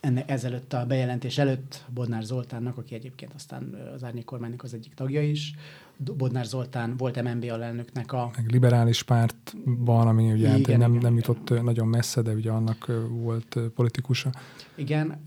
[0.01, 4.95] enne, ezelőtt a bejelentés előtt Bodnár Zoltánnak, aki egyébként aztán az árnyék kormánynak az egyik
[4.95, 5.55] tagja is,
[5.97, 8.31] Bodnár Zoltán volt MNB alelnöknek a...
[8.37, 11.65] Meg liberális pártban, ami ugye igen, hát nem, igen, nem jutott igen.
[11.65, 14.31] nagyon messze, de ugye annak volt politikusa.
[14.75, 15.23] Igen,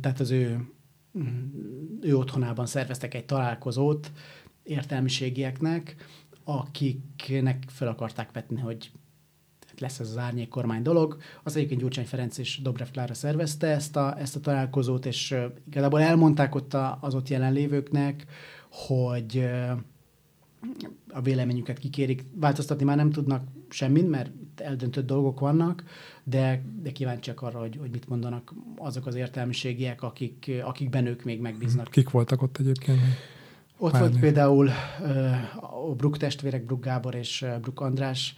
[0.00, 0.68] tehát az ő,
[2.00, 4.12] ő otthonában szerveztek egy találkozót
[4.62, 5.96] értelmiségieknek,
[6.44, 8.90] akiknek fel akarták vetni, hogy
[9.78, 11.16] lesz ez az árnyék kormány dolog.
[11.42, 16.00] Az egyébként Gyurcsány Ferenc és Dobrev Klára szervezte ezt a, ezt a találkozót, és igazából
[16.00, 18.26] elmondták ott az ott jelenlévőknek,
[18.70, 19.48] hogy
[21.08, 22.24] a véleményüket kikérik.
[22.34, 25.84] Változtatni már nem tudnak semmit, mert eldöntött dolgok vannak,
[26.24, 31.40] de, de kíváncsiak arra, hogy, hogy mit mondanak azok az értelmiségiek, akik, akikben ők még
[31.40, 31.88] megbíznak.
[31.90, 33.00] Kik voltak ott egyébként?
[33.78, 34.08] Ott Párni.
[34.08, 38.34] volt például uh, a Bruk testvérek, Bruk Gábor és Bruk András,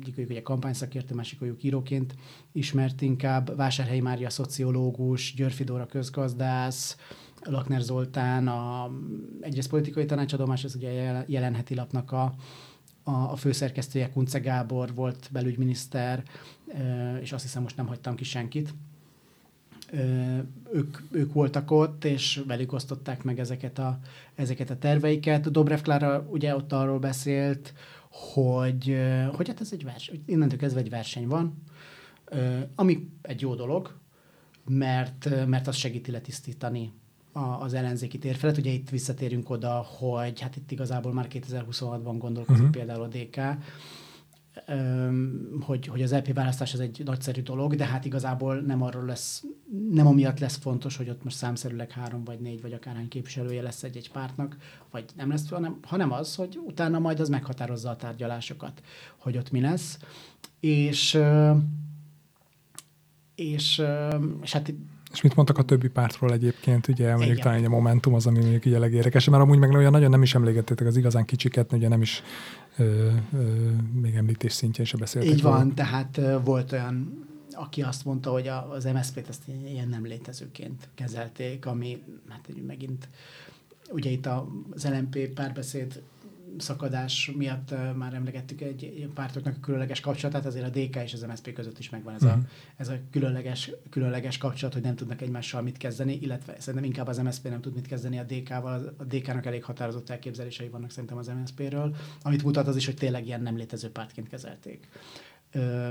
[0.00, 2.14] egyikőjük ugye kampányszakértő, másikőjük íróként
[2.52, 6.96] ismert inkább, Vásárhelyi Mária szociológus, Györfi Dóra közgazdász,
[7.44, 8.90] Lakner Zoltán, a,
[9.40, 12.34] egyrészt politikai tanácsadó, másrészt ugye jelenheti lapnak a,
[13.02, 16.22] a, a főszerkesztője, Kunce Gábor volt belügyminiszter,
[17.20, 18.74] és azt hiszem most nem hagytam ki senkit.
[20.72, 23.98] Ők, ők voltak ott, és velük osztották meg ezeket a,
[24.34, 25.50] ezeket a terveiket.
[25.50, 27.72] Dobrev Klára ugye ott arról beszélt,
[28.10, 28.96] hogy,
[29.32, 31.62] hogy hát ez egy verseny, innentől kezdve egy verseny van,
[32.74, 33.98] ami egy jó dolog,
[34.64, 36.92] mert, mert az segíti letisztítani
[37.60, 38.56] az ellenzéki térfelet.
[38.56, 42.70] Ugye itt visszatérünk oda, hogy hát itt igazából már 2026-ban gondolkozik uh-huh.
[42.70, 43.40] például a DK,
[45.60, 49.04] hogy, hogy az LP e választás az egy nagyszerű dolog, de hát igazából nem arról
[49.04, 49.44] lesz,
[49.90, 53.82] nem amiatt lesz fontos, hogy ott most számszerűleg három vagy négy vagy akárhány képviselője lesz
[53.82, 54.56] egy-egy pártnak,
[54.90, 58.82] vagy nem lesz, hanem, hanem az, hogy utána majd az meghatározza a tárgyalásokat,
[59.16, 59.98] hogy ott mi lesz.
[60.60, 61.18] És
[63.34, 63.82] és,
[64.42, 64.72] és hát
[65.14, 67.42] és mit mondtak a többi pártról egyébként, ugye mondjuk Igen.
[67.42, 70.22] talán egy a Momentum az, ami mondjuk ugye legérdekes, mert amúgy meg olyan nagyon nem
[70.22, 72.22] is emlegettétek az igazán kicsiket, ugye nem is
[72.76, 75.32] ö, ö, még említés szintjén se beszéltek.
[75.32, 75.74] Így van, róla.
[75.74, 81.66] tehát volt olyan, aki azt mondta, hogy a, az MSZP-t ezt ilyen nem létezőként kezelték,
[81.66, 83.08] ami hát megint
[83.90, 84.26] ugye itt
[84.70, 86.02] az LMP párbeszéd
[86.58, 91.52] szakadás miatt már emlegettük egy pártoknak a különleges kapcsolatát, azért a DK és az MSZP
[91.52, 92.42] között is megvan ez a, uh-huh.
[92.76, 97.18] ez a különleges, különleges kapcsolat, hogy nem tudnak egymással mit kezdeni, illetve szerintem inkább az
[97.18, 98.94] MSZP nem tud mit kezdeni a DK-val.
[98.96, 103.26] A DK-nak elég határozott elképzelései vannak szerintem az MSZP-ről, amit mutat az is, hogy tényleg
[103.26, 104.88] ilyen nem létező pártként kezelték.
[105.52, 105.90] Ö,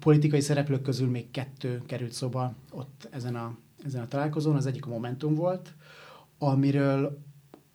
[0.00, 4.56] politikai szereplők közül még kettő került szóba ott ezen a, ezen a találkozón.
[4.56, 5.74] Az egyik a Momentum volt,
[6.38, 7.18] amiről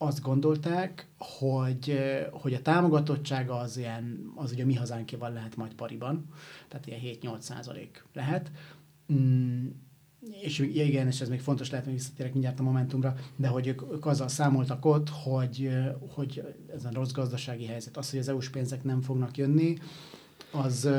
[0.01, 1.99] azt gondolták, hogy,
[2.31, 6.25] hogy a támogatottsága az ilyen, az ugye mi hazánkéval lehet majd pariban,
[6.67, 8.51] tehát ilyen 7-8 százalék lehet.
[9.13, 9.67] Mm,
[10.41, 13.81] és igen, és ez még fontos lehet, hogy visszatérek mindjárt a Momentumra, de hogy ők,
[13.91, 15.69] ők azzal számoltak ott, hogy,
[16.15, 16.43] hogy
[16.73, 19.77] ez a rossz gazdasági helyzet, az, hogy az EU-s pénzek nem fognak jönni,
[20.51, 20.89] az,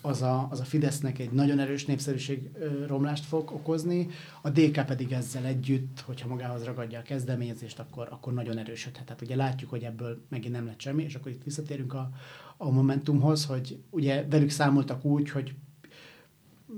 [0.00, 2.50] az, a, az a Fidesznek egy nagyon erős népszerűség
[2.86, 4.08] romlást fog okozni,
[4.42, 9.04] a DK pedig ezzel együtt, hogyha magához ragadja a kezdeményezést, akkor, akkor nagyon erősödhet.
[9.04, 12.10] Tehát ugye látjuk, hogy ebből megint nem lett semmi, és akkor itt visszatérünk a,
[12.56, 15.54] a Momentumhoz, hogy ugye velük számoltak úgy, hogy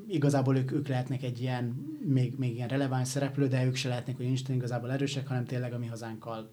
[0.09, 1.65] igazából ők, ők lehetnek egy ilyen,
[2.07, 5.73] még, még ilyen releváns szereplő, de ők se lehetnek, hogy Isten igazából erősek, hanem tényleg
[5.73, 6.51] a mi hazánkkal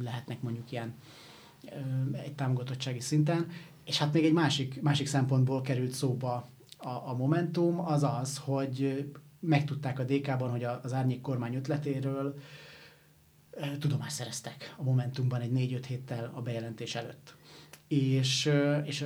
[0.00, 0.94] lehetnek mondjuk ilyen
[2.12, 3.46] egy támogatottsági szinten,
[3.86, 9.04] és hát még egy másik, másik szempontból került szóba a, a Momentum, az az, hogy
[9.40, 12.38] megtudták a DK-ban, hogy az árnyék kormány ötletéről
[13.78, 17.34] tudomást szereztek a Momentumban egy négy-öt héttel a bejelentés előtt.
[17.88, 18.50] És,
[18.84, 19.04] és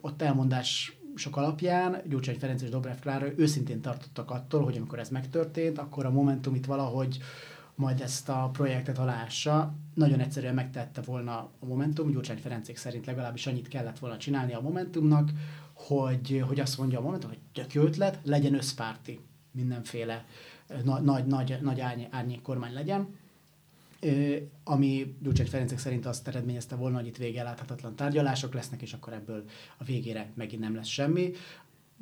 [0.00, 5.08] ott elmondás sok alapján Gyurcsány Ferenc és Dobrev Klára őszintén tartottak attól, hogy amikor ez
[5.08, 7.18] megtörtént, akkor a Momentum itt valahogy
[7.74, 9.74] majd ezt a projektet alássa.
[9.94, 14.60] Nagyon egyszerűen megtette volna a Momentum, Gyurcsány Ferencék szerint legalábbis annyit kellett volna csinálni a
[14.60, 15.30] Momentumnak,
[15.72, 19.20] hogy, hogy azt mondja a Momentum, hogy tök jó ötlet, legyen összpárti,
[19.50, 20.24] mindenféle
[20.84, 23.08] nagy, nagy, nagy, nagy árnyék kormány legyen,
[24.64, 29.12] ami Gyurcsány Ferencek szerint azt eredményezte volna, hogy itt vége láthatatlan tárgyalások lesznek, és akkor
[29.12, 29.44] ebből
[29.78, 31.32] a végére megint nem lesz semmi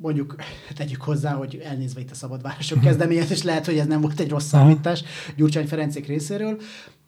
[0.01, 0.35] mondjuk
[0.75, 2.85] tegyük hozzá, hogy elnézve itt a szabadvárosok mhm.
[2.85, 5.03] kezdeményezés, lehet, hogy ez nem volt egy rossz számítás
[5.35, 6.61] Gyurcsány Ferencék részéről,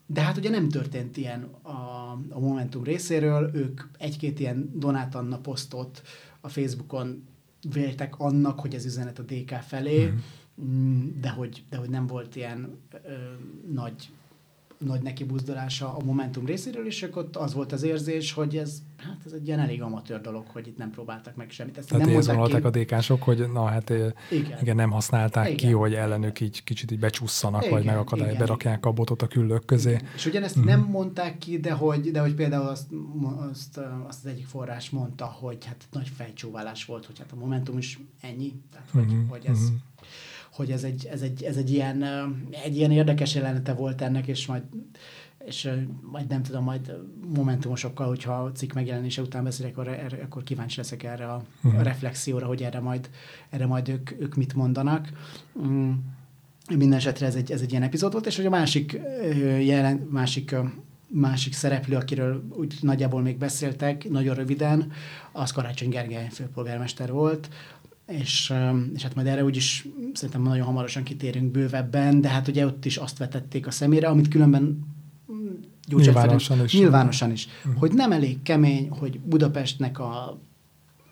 [0.05, 1.69] de hát ugye nem történt ilyen a,
[2.29, 6.01] a Momentum részéről, ők egy-két ilyen Donát Anna posztot
[6.41, 7.27] a Facebookon
[7.73, 10.13] véltek annak, hogy ez üzenet a DK felé,
[10.61, 11.07] mm.
[11.21, 13.13] de hogy, de hogy nem volt ilyen ö,
[13.73, 14.09] nagy
[14.85, 19.31] nagy nekibuzdulása a Momentum részéről, és ott az volt az érzés, hogy ez, hát ez
[19.31, 21.77] egy ilyen elég amatőr dolog, hogy itt nem próbáltak meg semmit.
[21.77, 22.67] Ezt Tehát nem mondták ki...
[22.67, 25.57] a dékások, hogy na hát igen, igen nem használták igen.
[25.57, 29.65] ki, hogy ellenük így kicsit így becsusszanak, igen, vagy megakadály, berakják a botot a küllők
[29.65, 29.89] közé.
[29.89, 30.05] Igen.
[30.15, 30.63] És ugyanezt mm.
[30.63, 32.87] nem mondták ki, de hogy, de hogy például azt,
[33.51, 33.77] azt,
[34.07, 37.99] azt az egyik forrás mondta, hogy hát nagy fejcsóválás volt, hogy hát a Momentum is
[38.21, 39.27] ennyi, tehát hogy, mm-hmm.
[39.27, 39.59] hogy ez...
[39.59, 39.75] Mm-hmm
[40.53, 42.03] hogy ez egy, ez egy, ez egy, ilyen,
[42.63, 44.61] egy ilyen érdekes jelenete volt ennek, és majd
[45.45, 45.69] és
[46.11, 46.97] majd nem tudom, majd
[47.35, 51.79] momentumosokkal, hogyha a cikk megjelenése után beszélek, akkor, erre, akkor kíváncsi leszek erre a, uh-huh.
[51.79, 53.09] a reflexióra, hogy erre majd,
[53.49, 55.09] erre majd ők, ők mit mondanak.
[55.59, 55.91] Mm.
[56.75, 58.99] Minden esetre ez egy, ez egy ilyen epizód volt, és hogy a másik,
[59.59, 60.55] jelen, másik
[61.07, 64.91] másik szereplő, akiről úgy nagyjából még beszéltek, nagyon röviden,
[65.31, 67.49] az Karácsony Gergely főpolgármester volt,
[68.07, 68.53] és,
[68.93, 72.97] és hát majd erre úgyis szerintem nagyon hamarosan kitérünk bővebben, de hát ugye ott is
[72.97, 74.79] azt vetették a szemére, amit különben
[75.87, 76.79] Gyurcsány nyilvánosan Ferenc, is.
[76.79, 77.47] Nyilvánosan is.
[77.65, 77.79] Uh-huh.
[77.79, 80.39] Hogy nem elég kemény, hogy Budapestnek a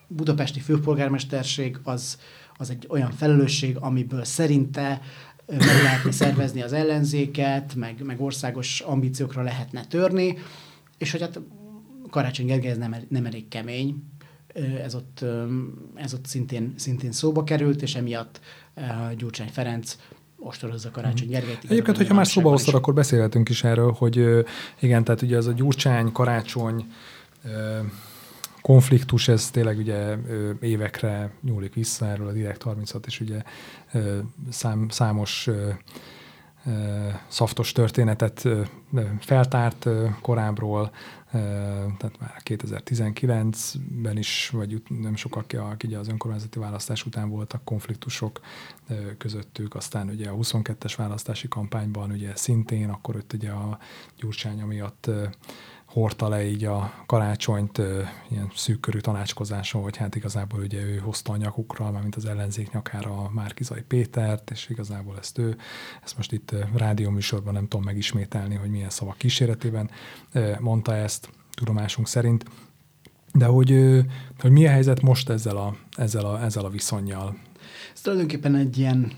[0.08, 2.18] budapesti főpolgármesterség az,
[2.56, 5.00] az egy olyan felelősség, amiből szerinte
[5.46, 10.38] meg lehetne szervezni az ellenzéket, meg, meg országos ambíciókra lehetne törni,
[10.98, 11.40] és hogy hát
[12.10, 14.02] Karácsony Gergely ez nem, nem elég kemény,
[14.82, 15.24] ez ott,
[15.94, 18.40] ez ott szintén, szintén szóba került, és emiatt
[19.16, 19.96] Gyurcsány Ferenc
[20.38, 21.36] ostorozza Karácsony mhm.
[21.36, 21.64] Gergelyt.
[21.64, 24.44] Egyébként, hogyha már szóba hoztad, akkor beszélhetünk is erről, hogy
[24.80, 26.86] igen, tehát ugye ez a Gyurcsány, Karácsony
[28.62, 30.16] konfliktus, ez tényleg ugye
[30.60, 33.42] évekre nyúlik vissza, erről a Direkt 36 és ugye
[34.50, 35.48] szám, számos
[37.28, 38.48] szaftos történetet
[39.18, 39.88] feltárt
[40.20, 40.90] korábbról,
[41.98, 45.46] tehát már 2019-ben is, vagy nem sokak,
[45.84, 48.40] ugye az önkormányzati választás után voltak konfliktusok
[49.18, 53.78] közöttük, aztán ugye a 22-es választási kampányban ugye szintén, akkor ott ugye a
[54.16, 55.10] Gyurcsány miatt
[55.92, 57.78] hordta le így a karácsonyt
[58.30, 63.10] ilyen szűkkörű tanácskozáson, hogy hát igazából ugye ő hozta a nyakukra, mint az ellenzék nyakára
[63.10, 65.56] a Márkizai Pétert, és igazából ezt ő,
[66.04, 69.90] ezt most itt rádióműsorban nem tudom megismételni, hogy milyen szavak kíséretében
[70.58, 72.44] mondta ezt tudomásunk szerint.
[73.32, 74.00] De hogy,
[74.38, 77.36] hogy mi a helyzet most ezzel a, ezzel a, ezzel a viszonyjal?
[77.94, 79.12] Ez tulajdonképpen egy ilyen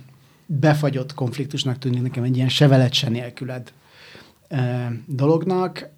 [0.47, 3.73] befagyott konfliktusnak tűnik nekem, egy ilyen sevelet se nélküled
[5.07, 5.89] dolognak.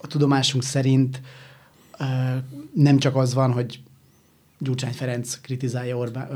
[0.00, 1.20] A tudomásunk szerint
[2.74, 3.80] nem csak az van, hogy
[4.58, 6.28] Gyurcsány Ferenc kritizálja Orbán,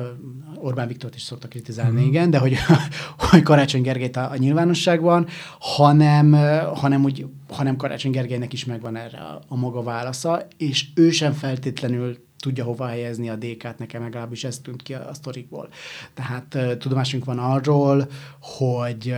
[0.56, 2.06] Orbán Viktort is szokta kritizálni, mm.
[2.06, 2.56] igen, de hogy,
[3.30, 5.26] hogy Karácsony Gergelyt a, a nyilvánosságban,
[5.58, 6.32] hanem,
[6.74, 11.32] hanem, úgy, hanem Karácsony Gergelynek is megvan erre a, a maga válasza, és ő sem
[11.32, 15.68] feltétlenül tudja hova helyezni a DK-t, nekem legalábbis ez tűnt ki a, a sztorikból.
[16.14, 18.08] Tehát tudomásunk van arról,
[18.40, 19.16] hogy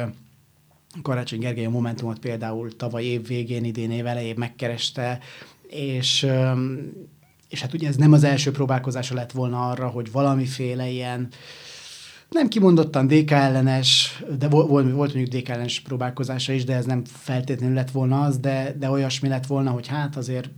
[1.02, 5.18] Karácsony Gergely a Momentumot például tavaly év végén, idén év elején megkereste,
[5.68, 6.26] és
[7.48, 11.28] és hát ugye ez nem az első próbálkozása lett volna arra, hogy valamiféle ilyen
[12.30, 17.04] nem kimondottan DK ellenes, de volt, volt mondjuk DK ellenes próbálkozása is, de ez nem
[17.04, 20.50] feltétlenül lett volna az, de, de olyasmi lett volna, hogy hát azért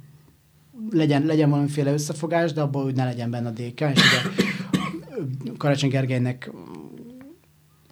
[0.90, 5.90] legyen, legyen valamiféle összefogás, de abból úgy ne legyen benne a DK, és ugye Karácsony
[5.90, 6.50] Gergelynek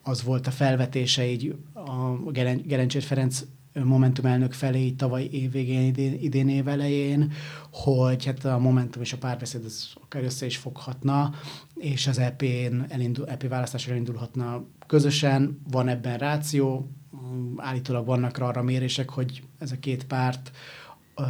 [0.03, 1.55] az volt a felvetése így
[1.85, 2.30] a
[2.64, 3.45] Gerencsét Ferenc
[3.82, 7.32] Momentum elnök felé tavaly év végén, idén, idén év elején,
[7.70, 11.35] hogy hát a Momentum és a párbeszéd az akár össze is foghatna,
[11.74, 15.61] és az EP-n elindul, EP választásra elindulhatna közösen.
[15.70, 16.91] Van ebben ráció,
[17.57, 20.51] állítólag vannak arra mérések, hogy ez a két párt
[21.16, 21.22] ö,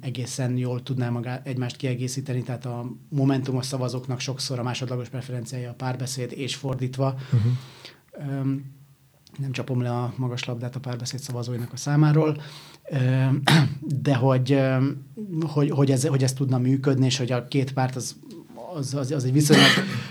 [0.00, 5.74] egészen jól tudná magá, egymást kiegészíteni, tehát a Momentumos szavazóknak sokszor a másodlagos preferenciája a
[5.74, 7.14] párbeszéd, és fordítva.
[7.32, 7.52] Uh-huh.
[8.10, 8.54] Ö,
[9.38, 12.36] nem csapom le a magas labdát a párbeszéd szavazóinak a számáról,
[14.02, 14.60] de hogy,
[15.46, 18.16] hogy, hogy, ez, hogy ez tudna működni, és hogy a két párt az
[18.74, 19.68] az, az, az egy viszonylag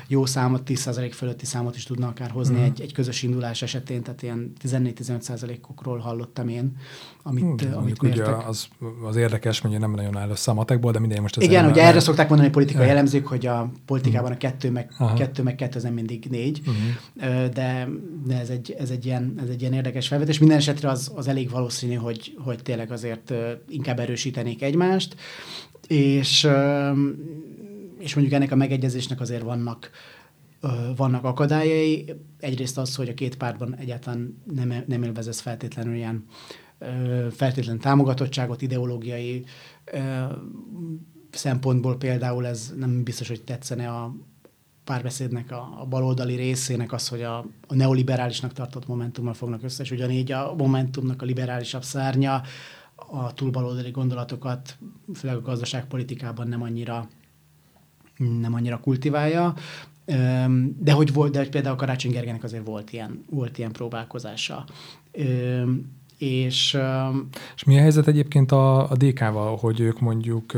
[0.08, 2.64] jó számot, 10% fölötti számot is tudna akár hozni mm.
[2.64, 6.78] egy, egy közös indulás esetén, tehát ilyen 14-15%-okról hallottam én,
[7.24, 8.28] amit, mm, amit mértek.
[8.28, 8.68] Ugye az,
[9.08, 11.38] az érdekes, hogy nem nagyon áll össze a matekból, de minden most...
[11.38, 15.44] Igen, ugye erre szokták mondani a politikai jellemzők, hogy a politikában a kettő meg, kettő
[15.44, 17.46] meg kettő, az nem mindig négy, uh-huh.
[17.54, 17.88] de,
[18.26, 20.40] de ez, egy, ez, egy ilyen, ez egy ilyen érdekes felvetés.
[20.40, 23.34] Minden esetre az, az elég valószínű, hogy, hogy tényleg azért
[23.70, 25.16] inkább erősítenék egymást,
[25.88, 26.48] és
[28.04, 29.90] és mondjuk ennek a megegyezésnek azért vannak,
[30.96, 32.14] vannak akadályai.
[32.40, 36.26] Egyrészt az, hogy a két pártban egyáltalán nem, nem élvezesz feltétlenül ilyen
[37.32, 39.46] feltétlen támogatottságot, ideológiai
[41.32, 44.16] szempontból például ez nem biztos, hogy tetszene a
[44.84, 47.38] párbeszédnek a, a baloldali részének az, hogy a,
[47.68, 52.42] a neoliberálisnak tartott Momentummal fognak össze, és ugyanígy a Momentumnak a liberálisabb szárnya
[52.96, 54.78] a túlbaloldali gondolatokat,
[55.14, 57.08] főleg a gazdaságpolitikában nem annyira
[58.40, 59.54] nem annyira kultiválja,
[60.78, 64.66] de hogy volt, de hogy például Karácsony Gergelynek azért volt ilyen, volt ilyen próbálkozása.
[66.18, 66.78] És,
[67.56, 70.54] és mi a helyzet egyébként a, a DK-val, hogy ők mondjuk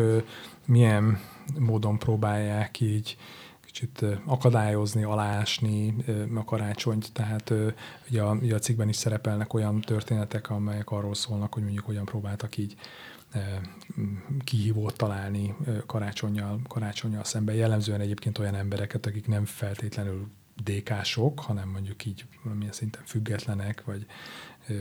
[0.66, 1.20] milyen
[1.60, 3.18] módon próbálják így
[3.66, 5.96] kicsit akadályozni, alásni
[6.36, 7.54] a karácsonyt, tehát
[8.10, 12.06] ugye a, ugye a cikkben is szerepelnek olyan történetek, amelyek arról szólnak, hogy mondjuk hogyan
[12.06, 12.76] próbáltak így
[14.44, 15.56] kihívót találni
[15.86, 17.56] karácsonyjal, karácsonyjal szemben.
[17.56, 20.28] Jellemzően egyébként olyan embereket, akik nem feltétlenül
[20.64, 24.06] DK-sok, hanem mondjuk így valamilyen szinten függetlenek, vagy
[24.68, 24.74] ö,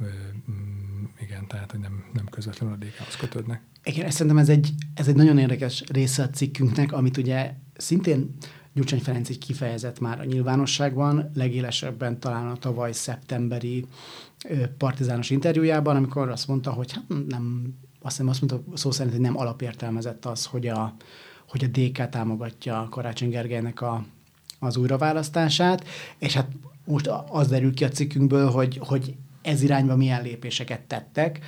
[0.00, 0.04] ö,
[0.50, 3.62] mm, igen, tehát hogy nem, nem közvetlenül a DK-hoz kötődnek.
[3.84, 8.36] Igen, szerintem ez egy, ez egy nagyon érdekes része a cikkünknek, amit ugye szintén
[8.72, 13.86] Gyurcsány Ferenc így kifejezett már a nyilvánosságban, legélesebben talán a tavaly szeptemberi
[14.78, 19.24] partizános interjújában, amikor azt mondta, hogy hát nem, azt hiszem azt mondta szó szerint, hogy
[19.24, 20.94] nem alapértelmezett az, hogy a,
[21.48, 24.04] hogy a DK támogatja Karácsony Gergelynek a,
[24.58, 25.86] az újraválasztását,
[26.18, 26.48] és hát
[26.84, 31.40] most az derül ki a cikkünkből, hogy, hogy ez irányba milyen lépéseket tettek.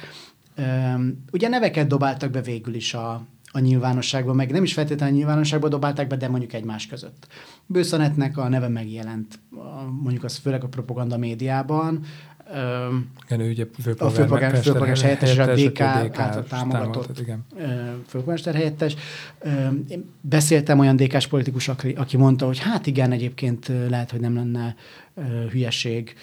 [0.57, 5.18] Üm, ugye neveket dobáltak be végül is a, a nyilvánosságban, meg nem is feltétlenül a
[5.18, 7.26] nyilvánosságban dobálták be, de mondjuk egymás között.
[7.66, 9.38] Bőszanetnek a neve megjelent,
[10.01, 12.05] mondjuk az főleg a propaganda médiában,
[13.26, 13.66] igen, ő ugye
[13.99, 17.22] a főpolgármester helyettes, és a DK által támogatott
[18.07, 18.95] főpolgármester helyettes.
[19.88, 24.74] Én beszéltem olyan DK-s politikus, aki mondta, hogy hát igen, egyébként lehet, hogy nem lenne
[25.51, 26.14] hülyeség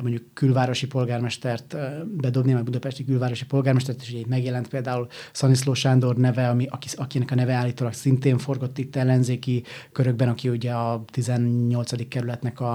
[0.00, 1.76] mondjuk külvárosi polgármestert
[2.16, 7.34] bedobni, meg budapesti külvárosi polgármestert, és így megjelent például Szaniszló Sándor neve, ami, akinek a
[7.34, 9.62] neve állítólag szintén forgott itt ellenzéki
[9.92, 12.08] körökben, aki ugye a 18.
[12.08, 12.74] kerületnek a,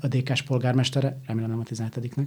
[0.00, 2.26] a DK-s polgármestere, remélem nem a 17-nek.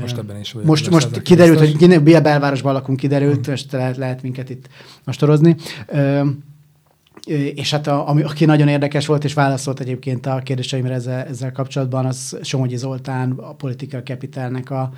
[0.00, 1.98] Most ebben is Most, most kiderült, biztos.
[1.98, 3.54] hogy belvárosban lakunk, kiderült, hmm.
[3.54, 4.68] és lehet, lehet minket itt
[5.04, 5.56] mostorozni.
[7.54, 11.52] És hát a, ami, aki nagyon érdekes volt, és válaszolt egyébként a kérdéseimre ezzel, ezzel
[11.52, 14.92] kapcsolatban, az Somogyi Zoltán, a Political Capitalnek a,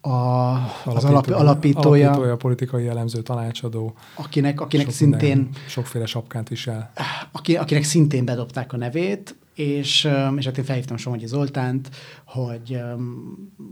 [0.00, 0.52] a,
[0.84, 2.08] az alap, alapítója.
[2.08, 3.94] Alapítója, politikai jellemző tanácsadó.
[4.14, 5.36] Akinek, akinek sok szintén...
[5.36, 6.92] Minden, sokféle sapkát visel.
[7.32, 11.90] Aki, akinek szintén bedobták a nevét, és, és hát én felhívtam Somogyi Zoltánt,
[12.24, 12.80] hogy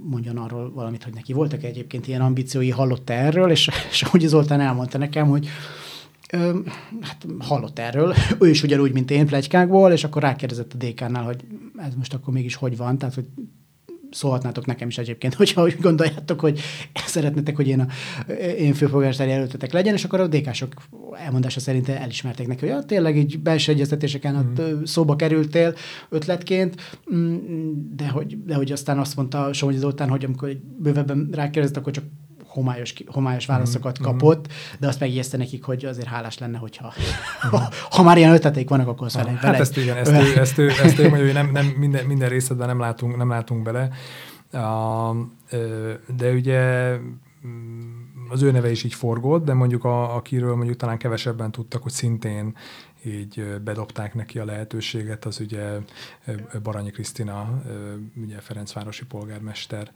[0.03, 4.99] mondjon arról valamit, hogy neki voltak egyébként ilyen ambíciói, hallotta erről, és Somogyi Zoltán elmondta
[4.99, 5.49] nekem, hogy
[6.33, 6.59] Ö,
[7.01, 11.45] hát hallott erről, ő is ugyanúgy, mint én plegykákból, és akkor rákérdezett a DK-nál, hogy
[11.76, 13.26] ez most akkor mégis hogy van, tehát hogy
[14.11, 16.61] szólhatnátok nekem is egyébként, hogyha úgy gondoljátok, hogy
[17.07, 17.87] szeretnétek, hogy én, a,
[18.33, 20.74] én főpolgármester jelöltetek legyen, és akkor a DK-sok
[21.24, 24.39] elmondása szerint elismerték neki, hogy ja, tényleg így belső egyeztetéseken mm.
[24.39, 25.74] ott szóba kerültél
[26.09, 27.37] ötletként, mm,
[27.97, 32.05] de hogy, de hogy aztán azt mondta Somogyi Zoltán, hogy amikor bővebben rákérdezett, akkor csak
[32.59, 33.53] homályos, homályos mhm.
[33.53, 34.11] válaszokat mm-hmm.
[34.11, 36.93] kapott, de azt megijeszte nekik, hogy azért hálás lenne, hogyha
[37.51, 40.59] ha, ha már ilyen ötleteik vannak, akkor azt ah, Hát ezt igen, ezt, ő, ezt,
[40.59, 43.89] ő, ezt ő mondja, hogy nem, nem minden, minden részletben nem látunk, nem látunk bele.
[46.17, 46.95] De ugye
[47.47, 51.83] mm, az ő neve is így forgott, de mondjuk a, akiről mondjuk talán kevesebben tudtak,
[51.83, 52.57] hogy szintén
[53.05, 55.79] így bedobták neki a lehetőséget, az ugye
[56.63, 57.63] Baranyi Krisztina,
[58.17, 59.91] ugye Ferencvárosi polgármester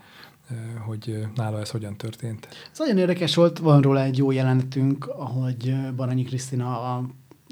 [0.87, 2.49] hogy nála ez hogyan történt.
[2.73, 7.07] Ez nagyon érdekes volt, van róla egy jó jelenetünk, ahogy Baranyi Krisztina a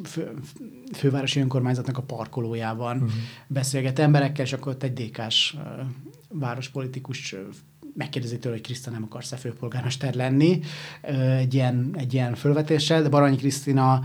[0.05, 0.34] fő,
[0.92, 3.11] fővárosi önkormányzatnak a parkolójában uh-huh.
[3.46, 5.57] beszélget emberekkel, és akkor ott egy DK-s
[6.28, 7.34] várospolitikus
[7.94, 10.61] megkérdezi tőle, hogy Krisztina nem akarsz-e főpolgármester lenni
[11.38, 14.01] egy ilyen, egy ilyen fölvetéssel, de Baranyi Krisztina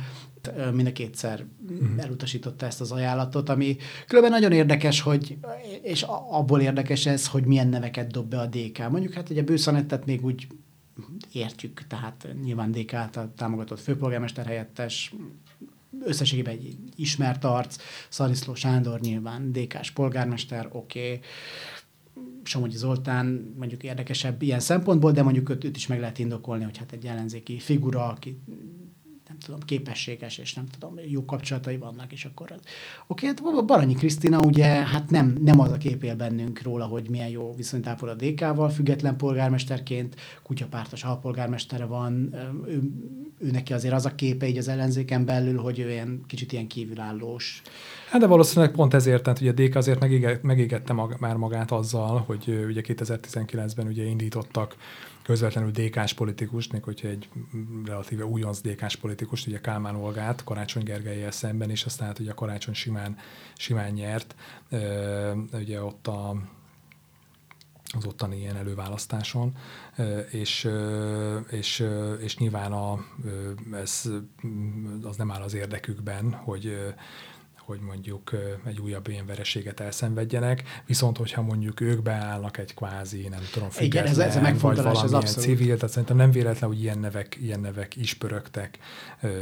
[0.74, 2.04] mind a kétszer uh-huh.
[2.04, 3.78] elutasította ezt az ajánlatot, ami
[4.08, 5.38] különben nagyon érdekes, hogy,
[5.82, 8.90] és abból érdekes ez, hogy milyen neveket dob be a DK.
[8.90, 10.48] Mondjuk hát ugye Bőszanettet még úgy
[11.32, 15.14] értjük, tehát nyilván DK által támogatott főpolgármester helyettes,
[16.04, 17.78] összességében egy ismert arc,
[18.10, 21.20] Szariszló Sándor nyilván DK-s polgármester, oké, okay.
[22.44, 26.78] Somogyi Zoltán mondjuk érdekesebb ilyen szempontból, de mondjuk őt, őt is meg lehet indokolni, hogy
[26.78, 28.40] hát egy ellenzéki figura, aki
[29.36, 32.60] nem tudom, képességes, és nem tudom, jó kapcsolatai vannak, és akkor az.
[33.08, 36.86] Oké, okay, hát Baranyi Krisztina ugye, hát nem, nem az a kép él bennünk róla,
[36.86, 42.34] hogy milyen jó viszonyt ápol a DK-val, független polgármesterként, kutyapártos alpolgármestere van,
[42.68, 42.82] ő,
[43.40, 46.68] ő neki azért az a képe így az ellenzéken belül, hogy ő ilyen kicsit ilyen
[46.68, 47.62] kívülállós.
[48.10, 50.00] Hát de valószínűleg pont ezért, tehát ugye DK azért
[50.42, 54.76] megégette mag, már magát azzal, hogy ugye 2019-ben ugye indítottak
[55.24, 57.30] közvetlenül DK-s politikust, még hogyha egy
[57.86, 62.74] relatíve újonc DK-s politikust, ugye Kálmán Olgát, Karácsony Gergelyel szemben, és aztán hát ugye Karácsony
[62.74, 63.18] simán,
[63.56, 64.36] simán nyert.
[65.54, 66.36] Ugye ott a
[67.98, 69.52] az ottani ilyen előválasztáson,
[70.32, 70.70] és,
[71.50, 71.86] és,
[72.20, 73.06] és nyilván a,
[73.74, 74.10] ez,
[75.04, 76.94] az nem áll az érdekükben, hogy,
[77.66, 78.32] hogy mondjuk
[78.66, 84.14] egy újabb ilyen vereséget elszenvedjenek, viszont hogyha mondjuk ők beállnak egy kvázi, nem tudom, független,
[84.14, 87.60] Igen, ez, ez vagy valamilyen ez civil, tehát szerintem nem véletlen, hogy ilyen nevek, ilyen
[87.60, 88.80] nevek is pörögtek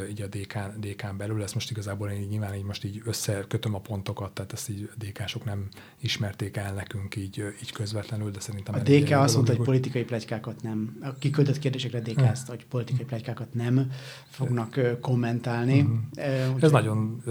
[0.09, 1.43] így a DK-n, DK-n belül.
[1.43, 4.89] Ezt most igazából én így, nyilván így most így összekötöm a pontokat, tehát ezt így
[4.93, 5.67] a DK-sok nem
[5.99, 8.75] ismerték el nekünk így, így közvetlenül, de szerintem...
[8.75, 12.27] A DK azt mondta, hogy politikai plegykákat nem, a kiküldött kérdésekre DK hmm.
[12.27, 13.91] azt, hogy politikai plegykákat nem
[14.29, 15.79] fognak kommentálni.
[15.79, 16.09] Hmm.
[16.17, 17.21] Uh, Ez nagyon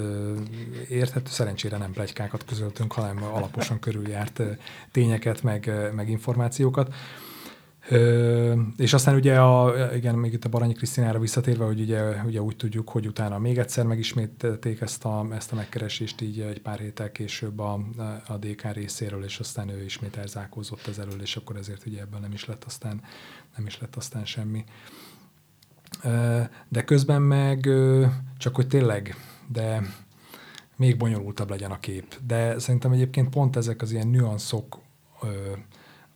[0.89, 4.43] érthető, szerencsére nem plegykákat közöltünk, hanem alaposan körüljárt
[4.91, 6.95] tényeket, meg, meg információkat.
[7.89, 12.41] Ö, és aztán ugye, a, igen, még itt a Baranyi Krisztinára visszatérve, hogy ugye, ugye
[12.41, 16.79] úgy tudjuk, hogy utána még egyszer megismételték ezt a, ezt a megkeresést így egy pár
[16.79, 17.81] héttel később a,
[18.27, 22.21] a DK részéről, és aztán ő ismét elzárkózott ez elől, és akkor ezért ugye ebből
[22.21, 23.01] nem is lett aztán,
[23.57, 24.65] nem is lett aztán semmi.
[26.69, 27.69] De közben meg
[28.39, 29.17] csak hogy tényleg,
[29.49, 29.83] de
[30.77, 32.17] még bonyolultabb legyen a kép.
[32.27, 34.79] De szerintem egyébként pont ezek az ilyen nüanszok
[35.23, 35.53] ö,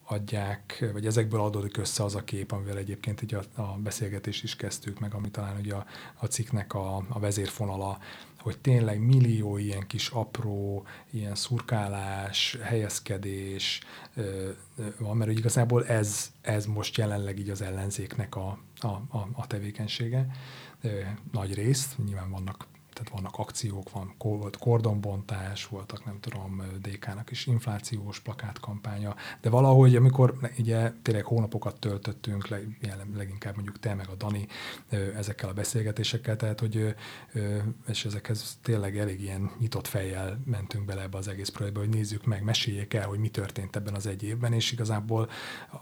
[0.07, 4.57] adják, vagy ezekből adódik össze az a kép, amivel egyébként így a, a beszélgetést is
[4.57, 7.99] kezdtük meg, ami talán ugye a, a cikknek a, a vezérfonala,
[8.39, 13.81] hogy tényleg millió ilyen kis apró, ilyen szurkálás, helyezkedés
[14.15, 14.51] ö,
[14.99, 20.27] van, mert igazából ez, ez most jelenleg így az ellenzéknek a, a, a, a tevékenysége.
[20.81, 21.01] Ö,
[21.33, 22.67] nagy részt, nyilván vannak
[22.97, 29.97] tehát vannak akciók, van, volt kordonbontás, voltak nem tudom, DK-nak is inflációs plakátkampánya, de valahogy,
[29.97, 32.49] amikor ugye tényleg hónapokat töltöttünk,
[33.15, 34.47] leginkább mondjuk te meg a Dani
[35.17, 36.95] ezekkel a beszélgetésekkel, tehát hogy
[37.89, 42.25] és ezekhez tényleg elég ilyen nyitott fejjel mentünk bele ebbe az egész projektbe, hogy nézzük
[42.25, 45.31] meg, meséljék el, hogy mi történt ebben az egy évben, és igazából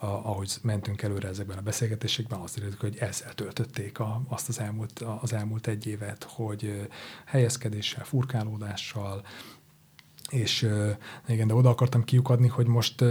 [0.00, 5.04] ahogy mentünk előre ezekben a beszélgetésekben, azt érjük, hogy ezzel töltötték a, azt az elmúlt,
[5.20, 6.88] az elmúlt egy évet, hogy
[7.24, 9.22] helyezkedéssel, furkálódással,
[10.30, 10.68] és
[11.26, 13.04] igen, de oda akartam kiukadni, hogy most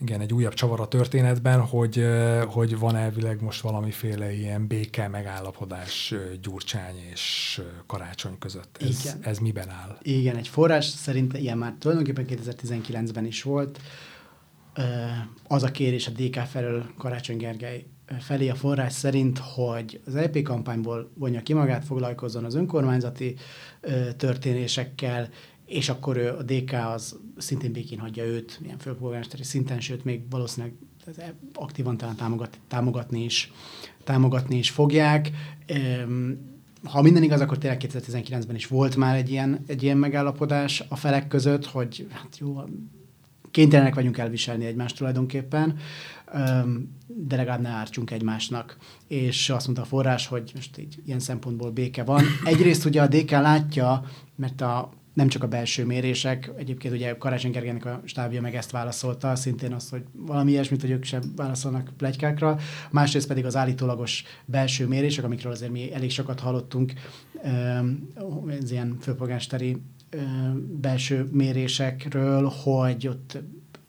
[0.00, 2.06] igen, egy újabb csavar a történetben, hogy,
[2.46, 8.78] hogy van elvileg most valamiféle ilyen béke megállapodás Gyurcsány és karácsony között.
[8.80, 9.18] Ez, Igen.
[9.22, 9.98] ez miben áll?
[10.02, 13.80] Igen, egy forrás szerint ilyen már tulajdonképpen 2019-ben is volt.
[15.46, 17.86] Az a kérés a DK felől Karácsony Gergely
[18.18, 23.34] felé a forrás szerint, hogy az EP kampányból vonja ki magát, foglalkozzon az önkormányzati
[23.80, 25.28] ö, történésekkel,
[25.66, 30.22] és akkor ő, a DK az szintén békén hagyja őt, ilyen főpolgármesteri szinten, sőt még
[30.30, 30.74] valószínűleg
[31.16, 33.52] e- aktívan talán támogat, támogatni is,
[34.04, 35.30] támogatni is fogják.
[36.84, 40.96] Ha minden igaz, akkor tényleg 2019-ben is volt már egy ilyen, egy ilyen megállapodás a
[40.96, 42.60] felek között, hogy hát jó,
[43.50, 45.78] kénytelenek vagyunk elviselni egymást tulajdonképpen,
[47.06, 48.76] de legalább ne ártsunk egymásnak.
[49.08, 52.24] És azt mondta a forrás, hogy most így ilyen szempontból béke van.
[52.44, 54.04] Egyrészt ugye a DK látja,
[54.36, 58.70] mert a nem csak a belső mérések, egyébként ugye Karácsony Gergelynek a stábja meg ezt
[58.70, 62.58] válaszolta, szintén azt, hogy valami ilyesmit, hogy ők sem válaszolnak plegykákra,
[62.90, 66.92] másrészt pedig az állítólagos belső mérések, amikről azért mi elég sokat hallottunk,
[68.60, 69.76] ez ilyen főpolgársteri
[70.80, 73.38] belső mérésekről, hogy ott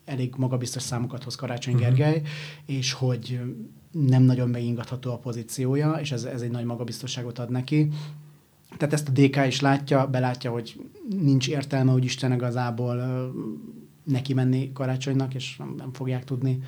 [0.06, 1.90] elég magabiztos számokat hoz Karácsony uh-huh.
[1.90, 2.22] Gergely,
[2.66, 3.40] és hogy
[3.92, 7.88] nem nagyon megingatható a pozíciója, és ez, ez egy nagy magabiztosságot ad neki.
[8.78, 13.02] Tehát ezt a DK is látja, belátja, hogy nincs értelme, hogy Isten igazából
[14.04, 16.62] neki menni karácsonynak, és nem, nem fogják tudni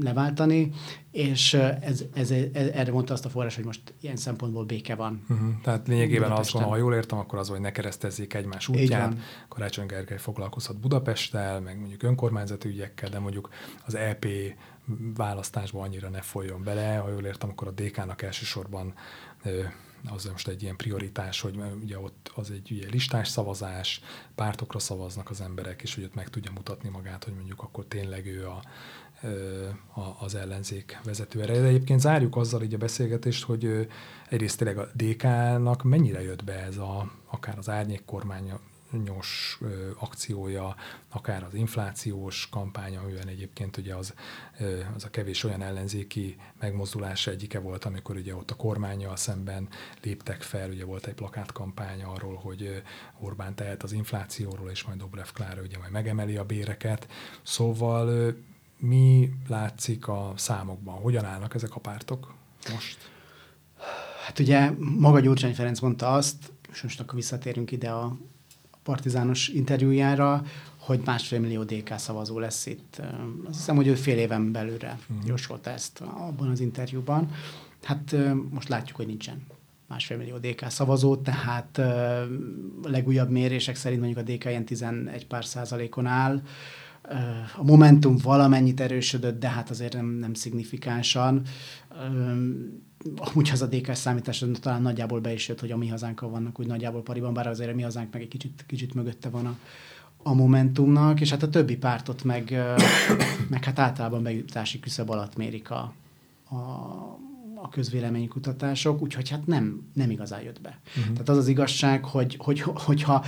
[0.00, 0.70] leváltani,
[1.10, 5.24] és ez, ez, ez, erre mondta azt a forrás, hogy most ilyen szempontból béke van.
[5.28, 5.48] Uh-huh.
[5.62, 9.16] Tehát lényegében az van, ha jól értem, akkor az, hogy ne keresztezzék egymás útját.
[9.48, 13.48] Karácsony Gergely foglalkozhat Budapesttel, meg mondjuk önkormányzati ügyekkel, de mondjuk
[13.86, 14.26] az EP
[15.14, 16.96] választásba annyira ne folyjon bele.
[16.96, 18.94] Ha jól értem, akkor a DK-nak elsősorban
[20.10, 24.00] az most egy ilyen prioritás, hogy ugye ott az egy ugye listás szavazás,
[24.34, 28.26] pártokra szavaznak az emberek, és hogy ott meg tudja mutatni magát, hogy mondjuk akkor tényleg
[28.26, 28.62] ő a,
[30.00, 31.60] a, az ellenzék vezető ereje.
[31.60, 33.88] De egyébként zárjuk azzal így a beszélgetést, hogy
[34.28, 38.52] egyrészt tényleg a DK-nak mennyire jött be ez a, akár az árnyék kormány
[39.02, 40.76] nyos ö, akciója,
[41.08, 44.14] akár az inflációs kampánya, amiben egyébként ugye az,
[44.94, 49.68] az a kevés olyan ellenzéki megmozdulás egyike volt, amikor ugye ott a kormányjal szemben
[50.02, 52.82] léptek fel, ugye volt egy plakátkampány arról, hogy
[53.18, 57.08] Orbán tehet az inflációról, és majd Dobrev Klára ugye majd megemeli a béreket.
[57.42, 58.34] Szóval
[58.78, 60.94] mi látszik a számokban?
[60.94, 62.34] Hogyan állnak ezek a pártok
[62.72, 63.10] most?
[64.26, 68.16] Hát ugye maga Gyurcsány Ferenc mondta azt, és most akkor visszatérünk ide a
[68.84, 70.44] partizános interjújára,
[70.78, 73.02] hogy másfél millió DK szavazó lesz itt.
[73.48, 75.26] Azt hiszem, hogy ő fél éven belőle uh-huh.
[75.26, 77.30] jósolta ezt abban az interjúban.
[77.82, 78.16] Hát
[78.50, 79.46] most látjuk, hogy nincsen
[79.88, 85.44] másfél millió DK szavazó, tehát a legújabb mérések szerint mondjuk a DK ilyen 11 pár
[85.44, 86.42] százalékon áll.
[87.56, 91.42] A Momentum valamennyit erősödött, de hát azért nem, nem szignifikánsan.
[93.16, 96.60] Amúgy az a DK számítás talán nagyjából be is jött, hogy a mi hazánkkal vannak
[96.60, 99.58] úgy nagyjából pariban, bár azért a mi hazánk meg egy kicsit, kicsit mögötte van a,
[100.22, 102.50] a Momentumnak, és hát a többi pártot meg,
[103.48, 105.92] meg hát általában bejutási küszöb alatt mérik a,
[106.50, 106.54] a,
[107.64, 110.78] a közvéleménykutatások, úgyhogy hát nem, nem igazán jött be.
[110.88, 111.12] Uh-huh.
[111.12, 113.24] Tehát az az igazság, hogy, hogy, hogyha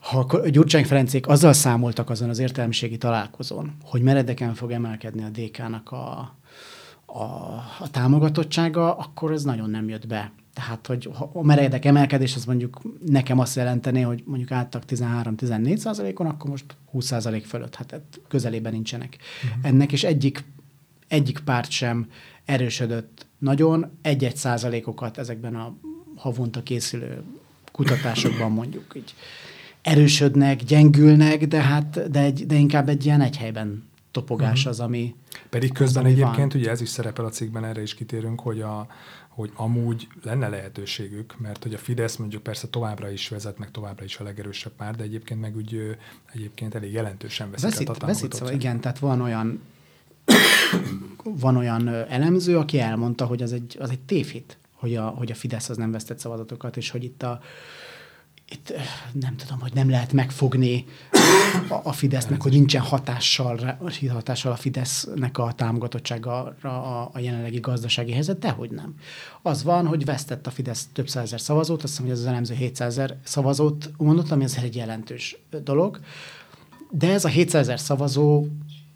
[0.00, 5.92] ha Gyurcsány Ferencék azzal számoltak azon az értelmiségi találkozón, hogy meredeken fog emelkedni a DK-nak
[5.92, 6.36] a,
[7.06, 7.22] a,
[7.80, 10.32] a támogatottsága, akkor ez nagyon nem jött be.
[10.52, 16.26] Tehát, hogy a meredek emelkedés, az mondjuk nekem azt jelenteni, hogy mondjuk álltak 13-14 százalékon,
[16.26, 17.74] akkor most 20 százalék fölött.
[17.74, 19.68] Hát közelében nincsenek uh-huh.
[19.70, 20.44] ennek, és egyik,
[21.08, 22.06] egyik párt sem
[22.44, 23.98] erősödött nagyon.
[24.02, 25.74] Egy-egy százalékokat ezekben a
[26.16, 27.22] havonta készülő
[27.72, 29.14] kutatásokban mondjuk így
[29.82, 34.72] erősödnek, gyengülnek, de hát de, egy, de inkább egy ilyen egy helyben topogás uh-huh.
[34.72, 35.14] az, ami
[35.48, 36.62] Pedig közben az, ami egyébként, van.
[36.62, 38.86] ugye ez is szerepel a cikkben, erre is kitérünk, hogy, a,
[39.28, 44.04] hogy amúgy lenne lehetőségük, mert hogy a Fidesz mondjuk persze továbbra is vezet, meg továbbra
[44.04, 45.96] is a legerősebb pár, de egyébként meg úgy
[46.32, 49.60] egyébként elég jelentősen veszik veszít, a veszít, szóval igen, tehát van olyan
[51.24, 55.34] van olyan elemző, aki elmondta, hogy az egy, az egy tévhit, hogy a, hogy a
[55.34, 57.40] Fidesz az nem vesztett szavazatokat, és hogy itt a,
[58.50, 58.72] itt
[59.12, 60.84] nem tudom, hogy nem lehet megfogni
[61.68, 63.78] a, a Fidesznek, hogy nincsen hatással,
[64.12, 68.94] hatással a Fidesznek a támogatottsága a, a jelenlegi gazdasági helyzet, de hogy nem.
[69.42, 72.54] Az van, hogy vesztett a Fidesz több százezer szavazót, azt hiszem, hogy ez az elemző
[72.54, 76.00] 700 ezer szavazót mondott, ami azért egy jelentős dolog,
[76.90, 78.46] de ez a 700 ezer szavazó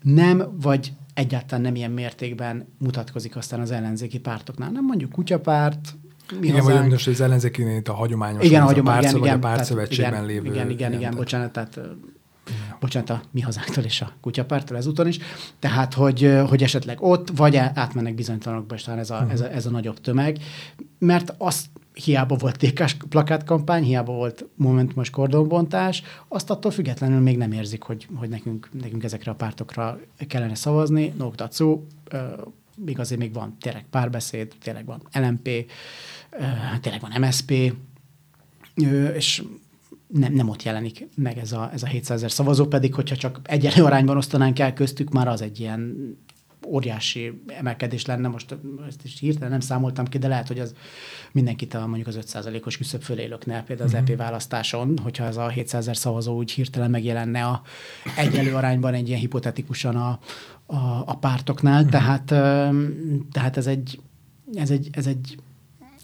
[0.02, 4.70] nem, vagy egyáltalán nem ilyen mértékben mutatkozik aztán az ellenzéki pártoknál.
[4.70, 5.94] Nem mondjuk kutyapárt,
[6.40, 6.80] mi igen, hazánk.
[6.80, 10.26] vagy most az ellenzéki a hagyományos, igen, a hagyomány, pártszöv, igen, igen, a pártszövetségben igen,
[10.26, 10.50] lévő.
[10.50, 12.78] Igen, igen, igen, bocsánat, tehát igen.
[12.80, 15.18] bocsánat, a mi hazánktól és a kutyapártól ezúton is.
[15.58, 19.32] Tehát, hogy, hogy esetleg ott, vagy átmennek bizonytalanokba, és talán ez a, uh-huh.
[19.32, 20.38] ez, a, ez a nagyobb tömeg.
[20.98, 27.52] Mert azt hiába volt tékás plakátkampány, hiába volt momentumos kordonbontás, azt attól függetlenül még nem
[27.52, 31.12] érzik, hogy, hogy nekünk, nekünk ezekre a pártokra kellene szavazni.
[31.16, 31.86] Noktatszó,
[32.76, 35.48] még azért még van tényleg párbeszéd, tényleg van LMP,
[36.80, 37.74] tényleg van MSP,
[39.14, 39.42] és
[40.06, 43.40] nem, nem ott jelenik meg ez a, ez a 700 ezer szavazó, pedig hogyha csak
[43.42, 45.96] egyenlő arányban osztanánk el köztük, már az egy ilyen
[46.66, 48.56] óriási emelkedés lenne, most
[48.88, 50.74] ezt is hirtelen nem számoltam ki, de lehet, hogy az
[51.32, 54.10] mindenkit a, mondjuk az 5%-os küszöb fölé lökne, például az uh-huh.
[54.10, 57.62] EP választáson, hogyha ez a 700 ezer szavazó úgy hirtelen megjelenne a
[58.16, 60.18] egyenlő arányban egy ilyen hipotetikusan a,
[60.66, 61.90] a, a pártoknál, uh-huh.
[61.90, 62.24] tehát,
[63.32, 64.00] tehát ez egy,
[64.54, 65.38] ez egy, ez egy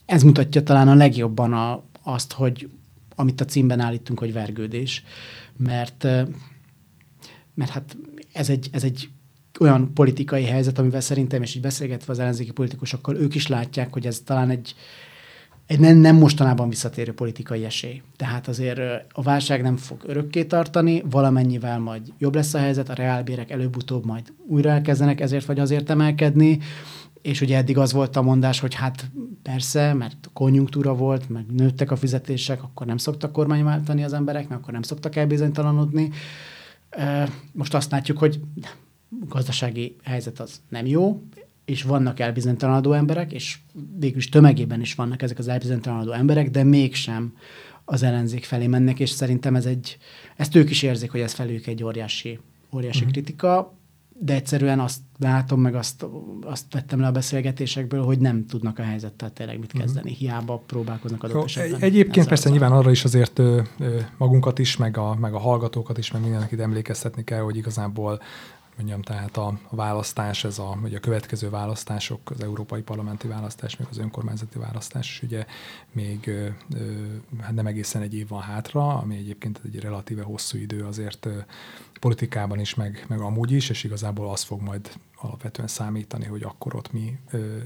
[0.07, 2.69] ez mutatja talán a legjobban a, azt, hogy
[3.15, 5.05] amit a címben állítunk, hogy vergődés,
[5.57, 6.03] mert,
[7.55, 7.97] mert hát
[8.33, 9.09] ez egy, ez egy
[9.61, 14.07] olyan politikai helyzet, amivel szerintem, és így beszélgetve az ellenzéki politikusokkal, ők is látják, hogy
[14.07, 14.75] ez talán egy,
[15.67, 18.03] egy nem, nem mostanában visszatérő politikai esély.
[18.17, 18.81] Tehát azért
[19.13, 24.05] a válság nem fog örökké tartani, valamennyivel majd jobb lesz a helyzet, a reálbérek előbb-utóbb
[24.05, 26.59] majd újra elkezdenek ezért vagy azért emelkedni,
[27.23, 29.11] és ugye eddig az volt a mondás, hogy hát
[29.43, 34.61] persze, mert konjunktúra volt, meg nőttek a fizetések, akkor nem szoktak kormányváltani az emberek, mert
[34.61, 36.11] akkor nem szoktak elbizonytalanodni.
[37.53, 38.41] Most azt látjuk, hogy
[39.09, 41.23] gazdasági helyzet az nem jó,
[41.65, 43.59] és vannak elbizonytalanodó emberek, és
[43.99, 47.37] végülis tömegében is vannak ezek az elbizonytalanodó emberek, de mégsem
[47.85, 49.99] az ellenzék felé mennek, és szerintem ez egy,
[50.37, 52.39] ezt ők is érzik, hogy ez felük egy óriási,
[52.75, 53.13] óriási uh-huh.
[53.13, 53.75] kritika,
[54.19, 56.07] de egyszerűen azt látom, meg azt,
[56.43, 59.83] azt vettem le a beszélgetésekből, hogy nem tudnak a helyzettel tényleg mit mhm.
[59.83, 60.15] kezdeni.
[60.15, 61.81] Hiába próbálkoznak adott esetben.
[61.81, 65.99] Egyébként persze nyilván arra is azért ö, ö, magunkat is, meg a, meg a hallgatókat
[65.99, 68.21] is, meg mindenkit emlékeztetni kell, hogy igazából
[68.77, 73.89] mondjam, tehát a, választás, ez a, ugye a következő választások, az európai parlamenti választás, meg
[73.91, 75.47] az önkormányzati választás, és ugye
[75.93, 76.31] még
[77.41, 81.29] hát nem egészen egy év van hátra, ami egyébként egy relatíve hosszú idő azért
[82.01, 86.75] politikában is, meg, meg amúgy is, és igazából az fog majd alapvetően számítani, hogy akkor
[86.75, 87.19] ott mi,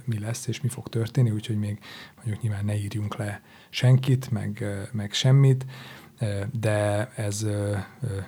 [0.05, 1.78] mi lesz, és mi fog történni, úgyhogy még
[2.16, 5.65] mondjuk nyilván ne írjunk le senkit, meg, meg semmit,
[6.51, 7.47] de ez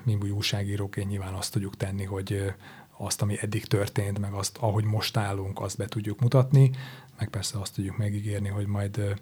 [0.02, 2.55] mi újságíróként nyilván azt tudjuk tenni, hogy
[2.97, 6.70] azt, ami eddig történt, meg azt, ahogy most állunk, azt be tudjuk mutatni,
[7.19, 9.16] meg persze azt tudjuk megígérni, hogy majd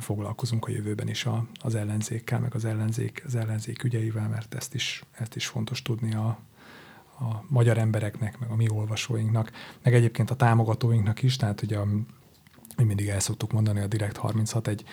[0.00, 1.26] foglalkozunk a jövőben is
[1.62, 6.14] az ellenzékkel, meg az ellenzék, az ellenzék ügyeivel, mert ezt is, ezt is fontos tudni
[6.14, 6.38] a,
[7.18, 9.50] a magyar embereknek, meg a mi olvasóinknak,
[9.82, 11.86] meg egyébként a támogatóinknak is, tehát ugye a
[12.76, 14.84] mi mindig el szoktuk mondani, a Direkt 36 egy,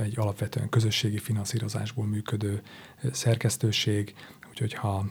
[0.00, 2.62] egy alapvetően közösségi finanszírozásból működő
[3.12, 4.14] szerkesztőség,
[4.48, 5.06] úgyhogy ha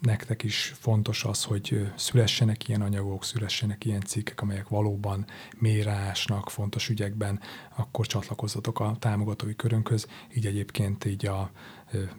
[0.00, 5.26] nektek is fontos az, hogy szülessenek ilyen anyagok, szülessenek ilyen cikkek, amelyek valóban
[5.56, 7.40] mérásnak fontos ügyekben,
[7.76, 11.50] akkor csatlakozzatok a támogatói körönkhöz, így egyébként így a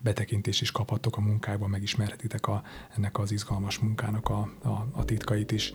[0.01, 2.63] betekintés is kaphatok a munkákban, megismerhetitek a,
[2.95, 5.71] ennek az izgalmas munkának a, a, a titkait is.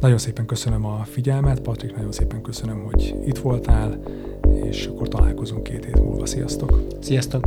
[0.00, 3.98] Nagyon szépen köszönöm a figyelmet, Patrik, nagyon szépen köszönöm, hogy itt voltál,
[4.62, 6.26] és akkor találkozunk két hét múlva.
[6.26, 6.82] Sziasztok!
[7.00, 7.46] Sziasztok!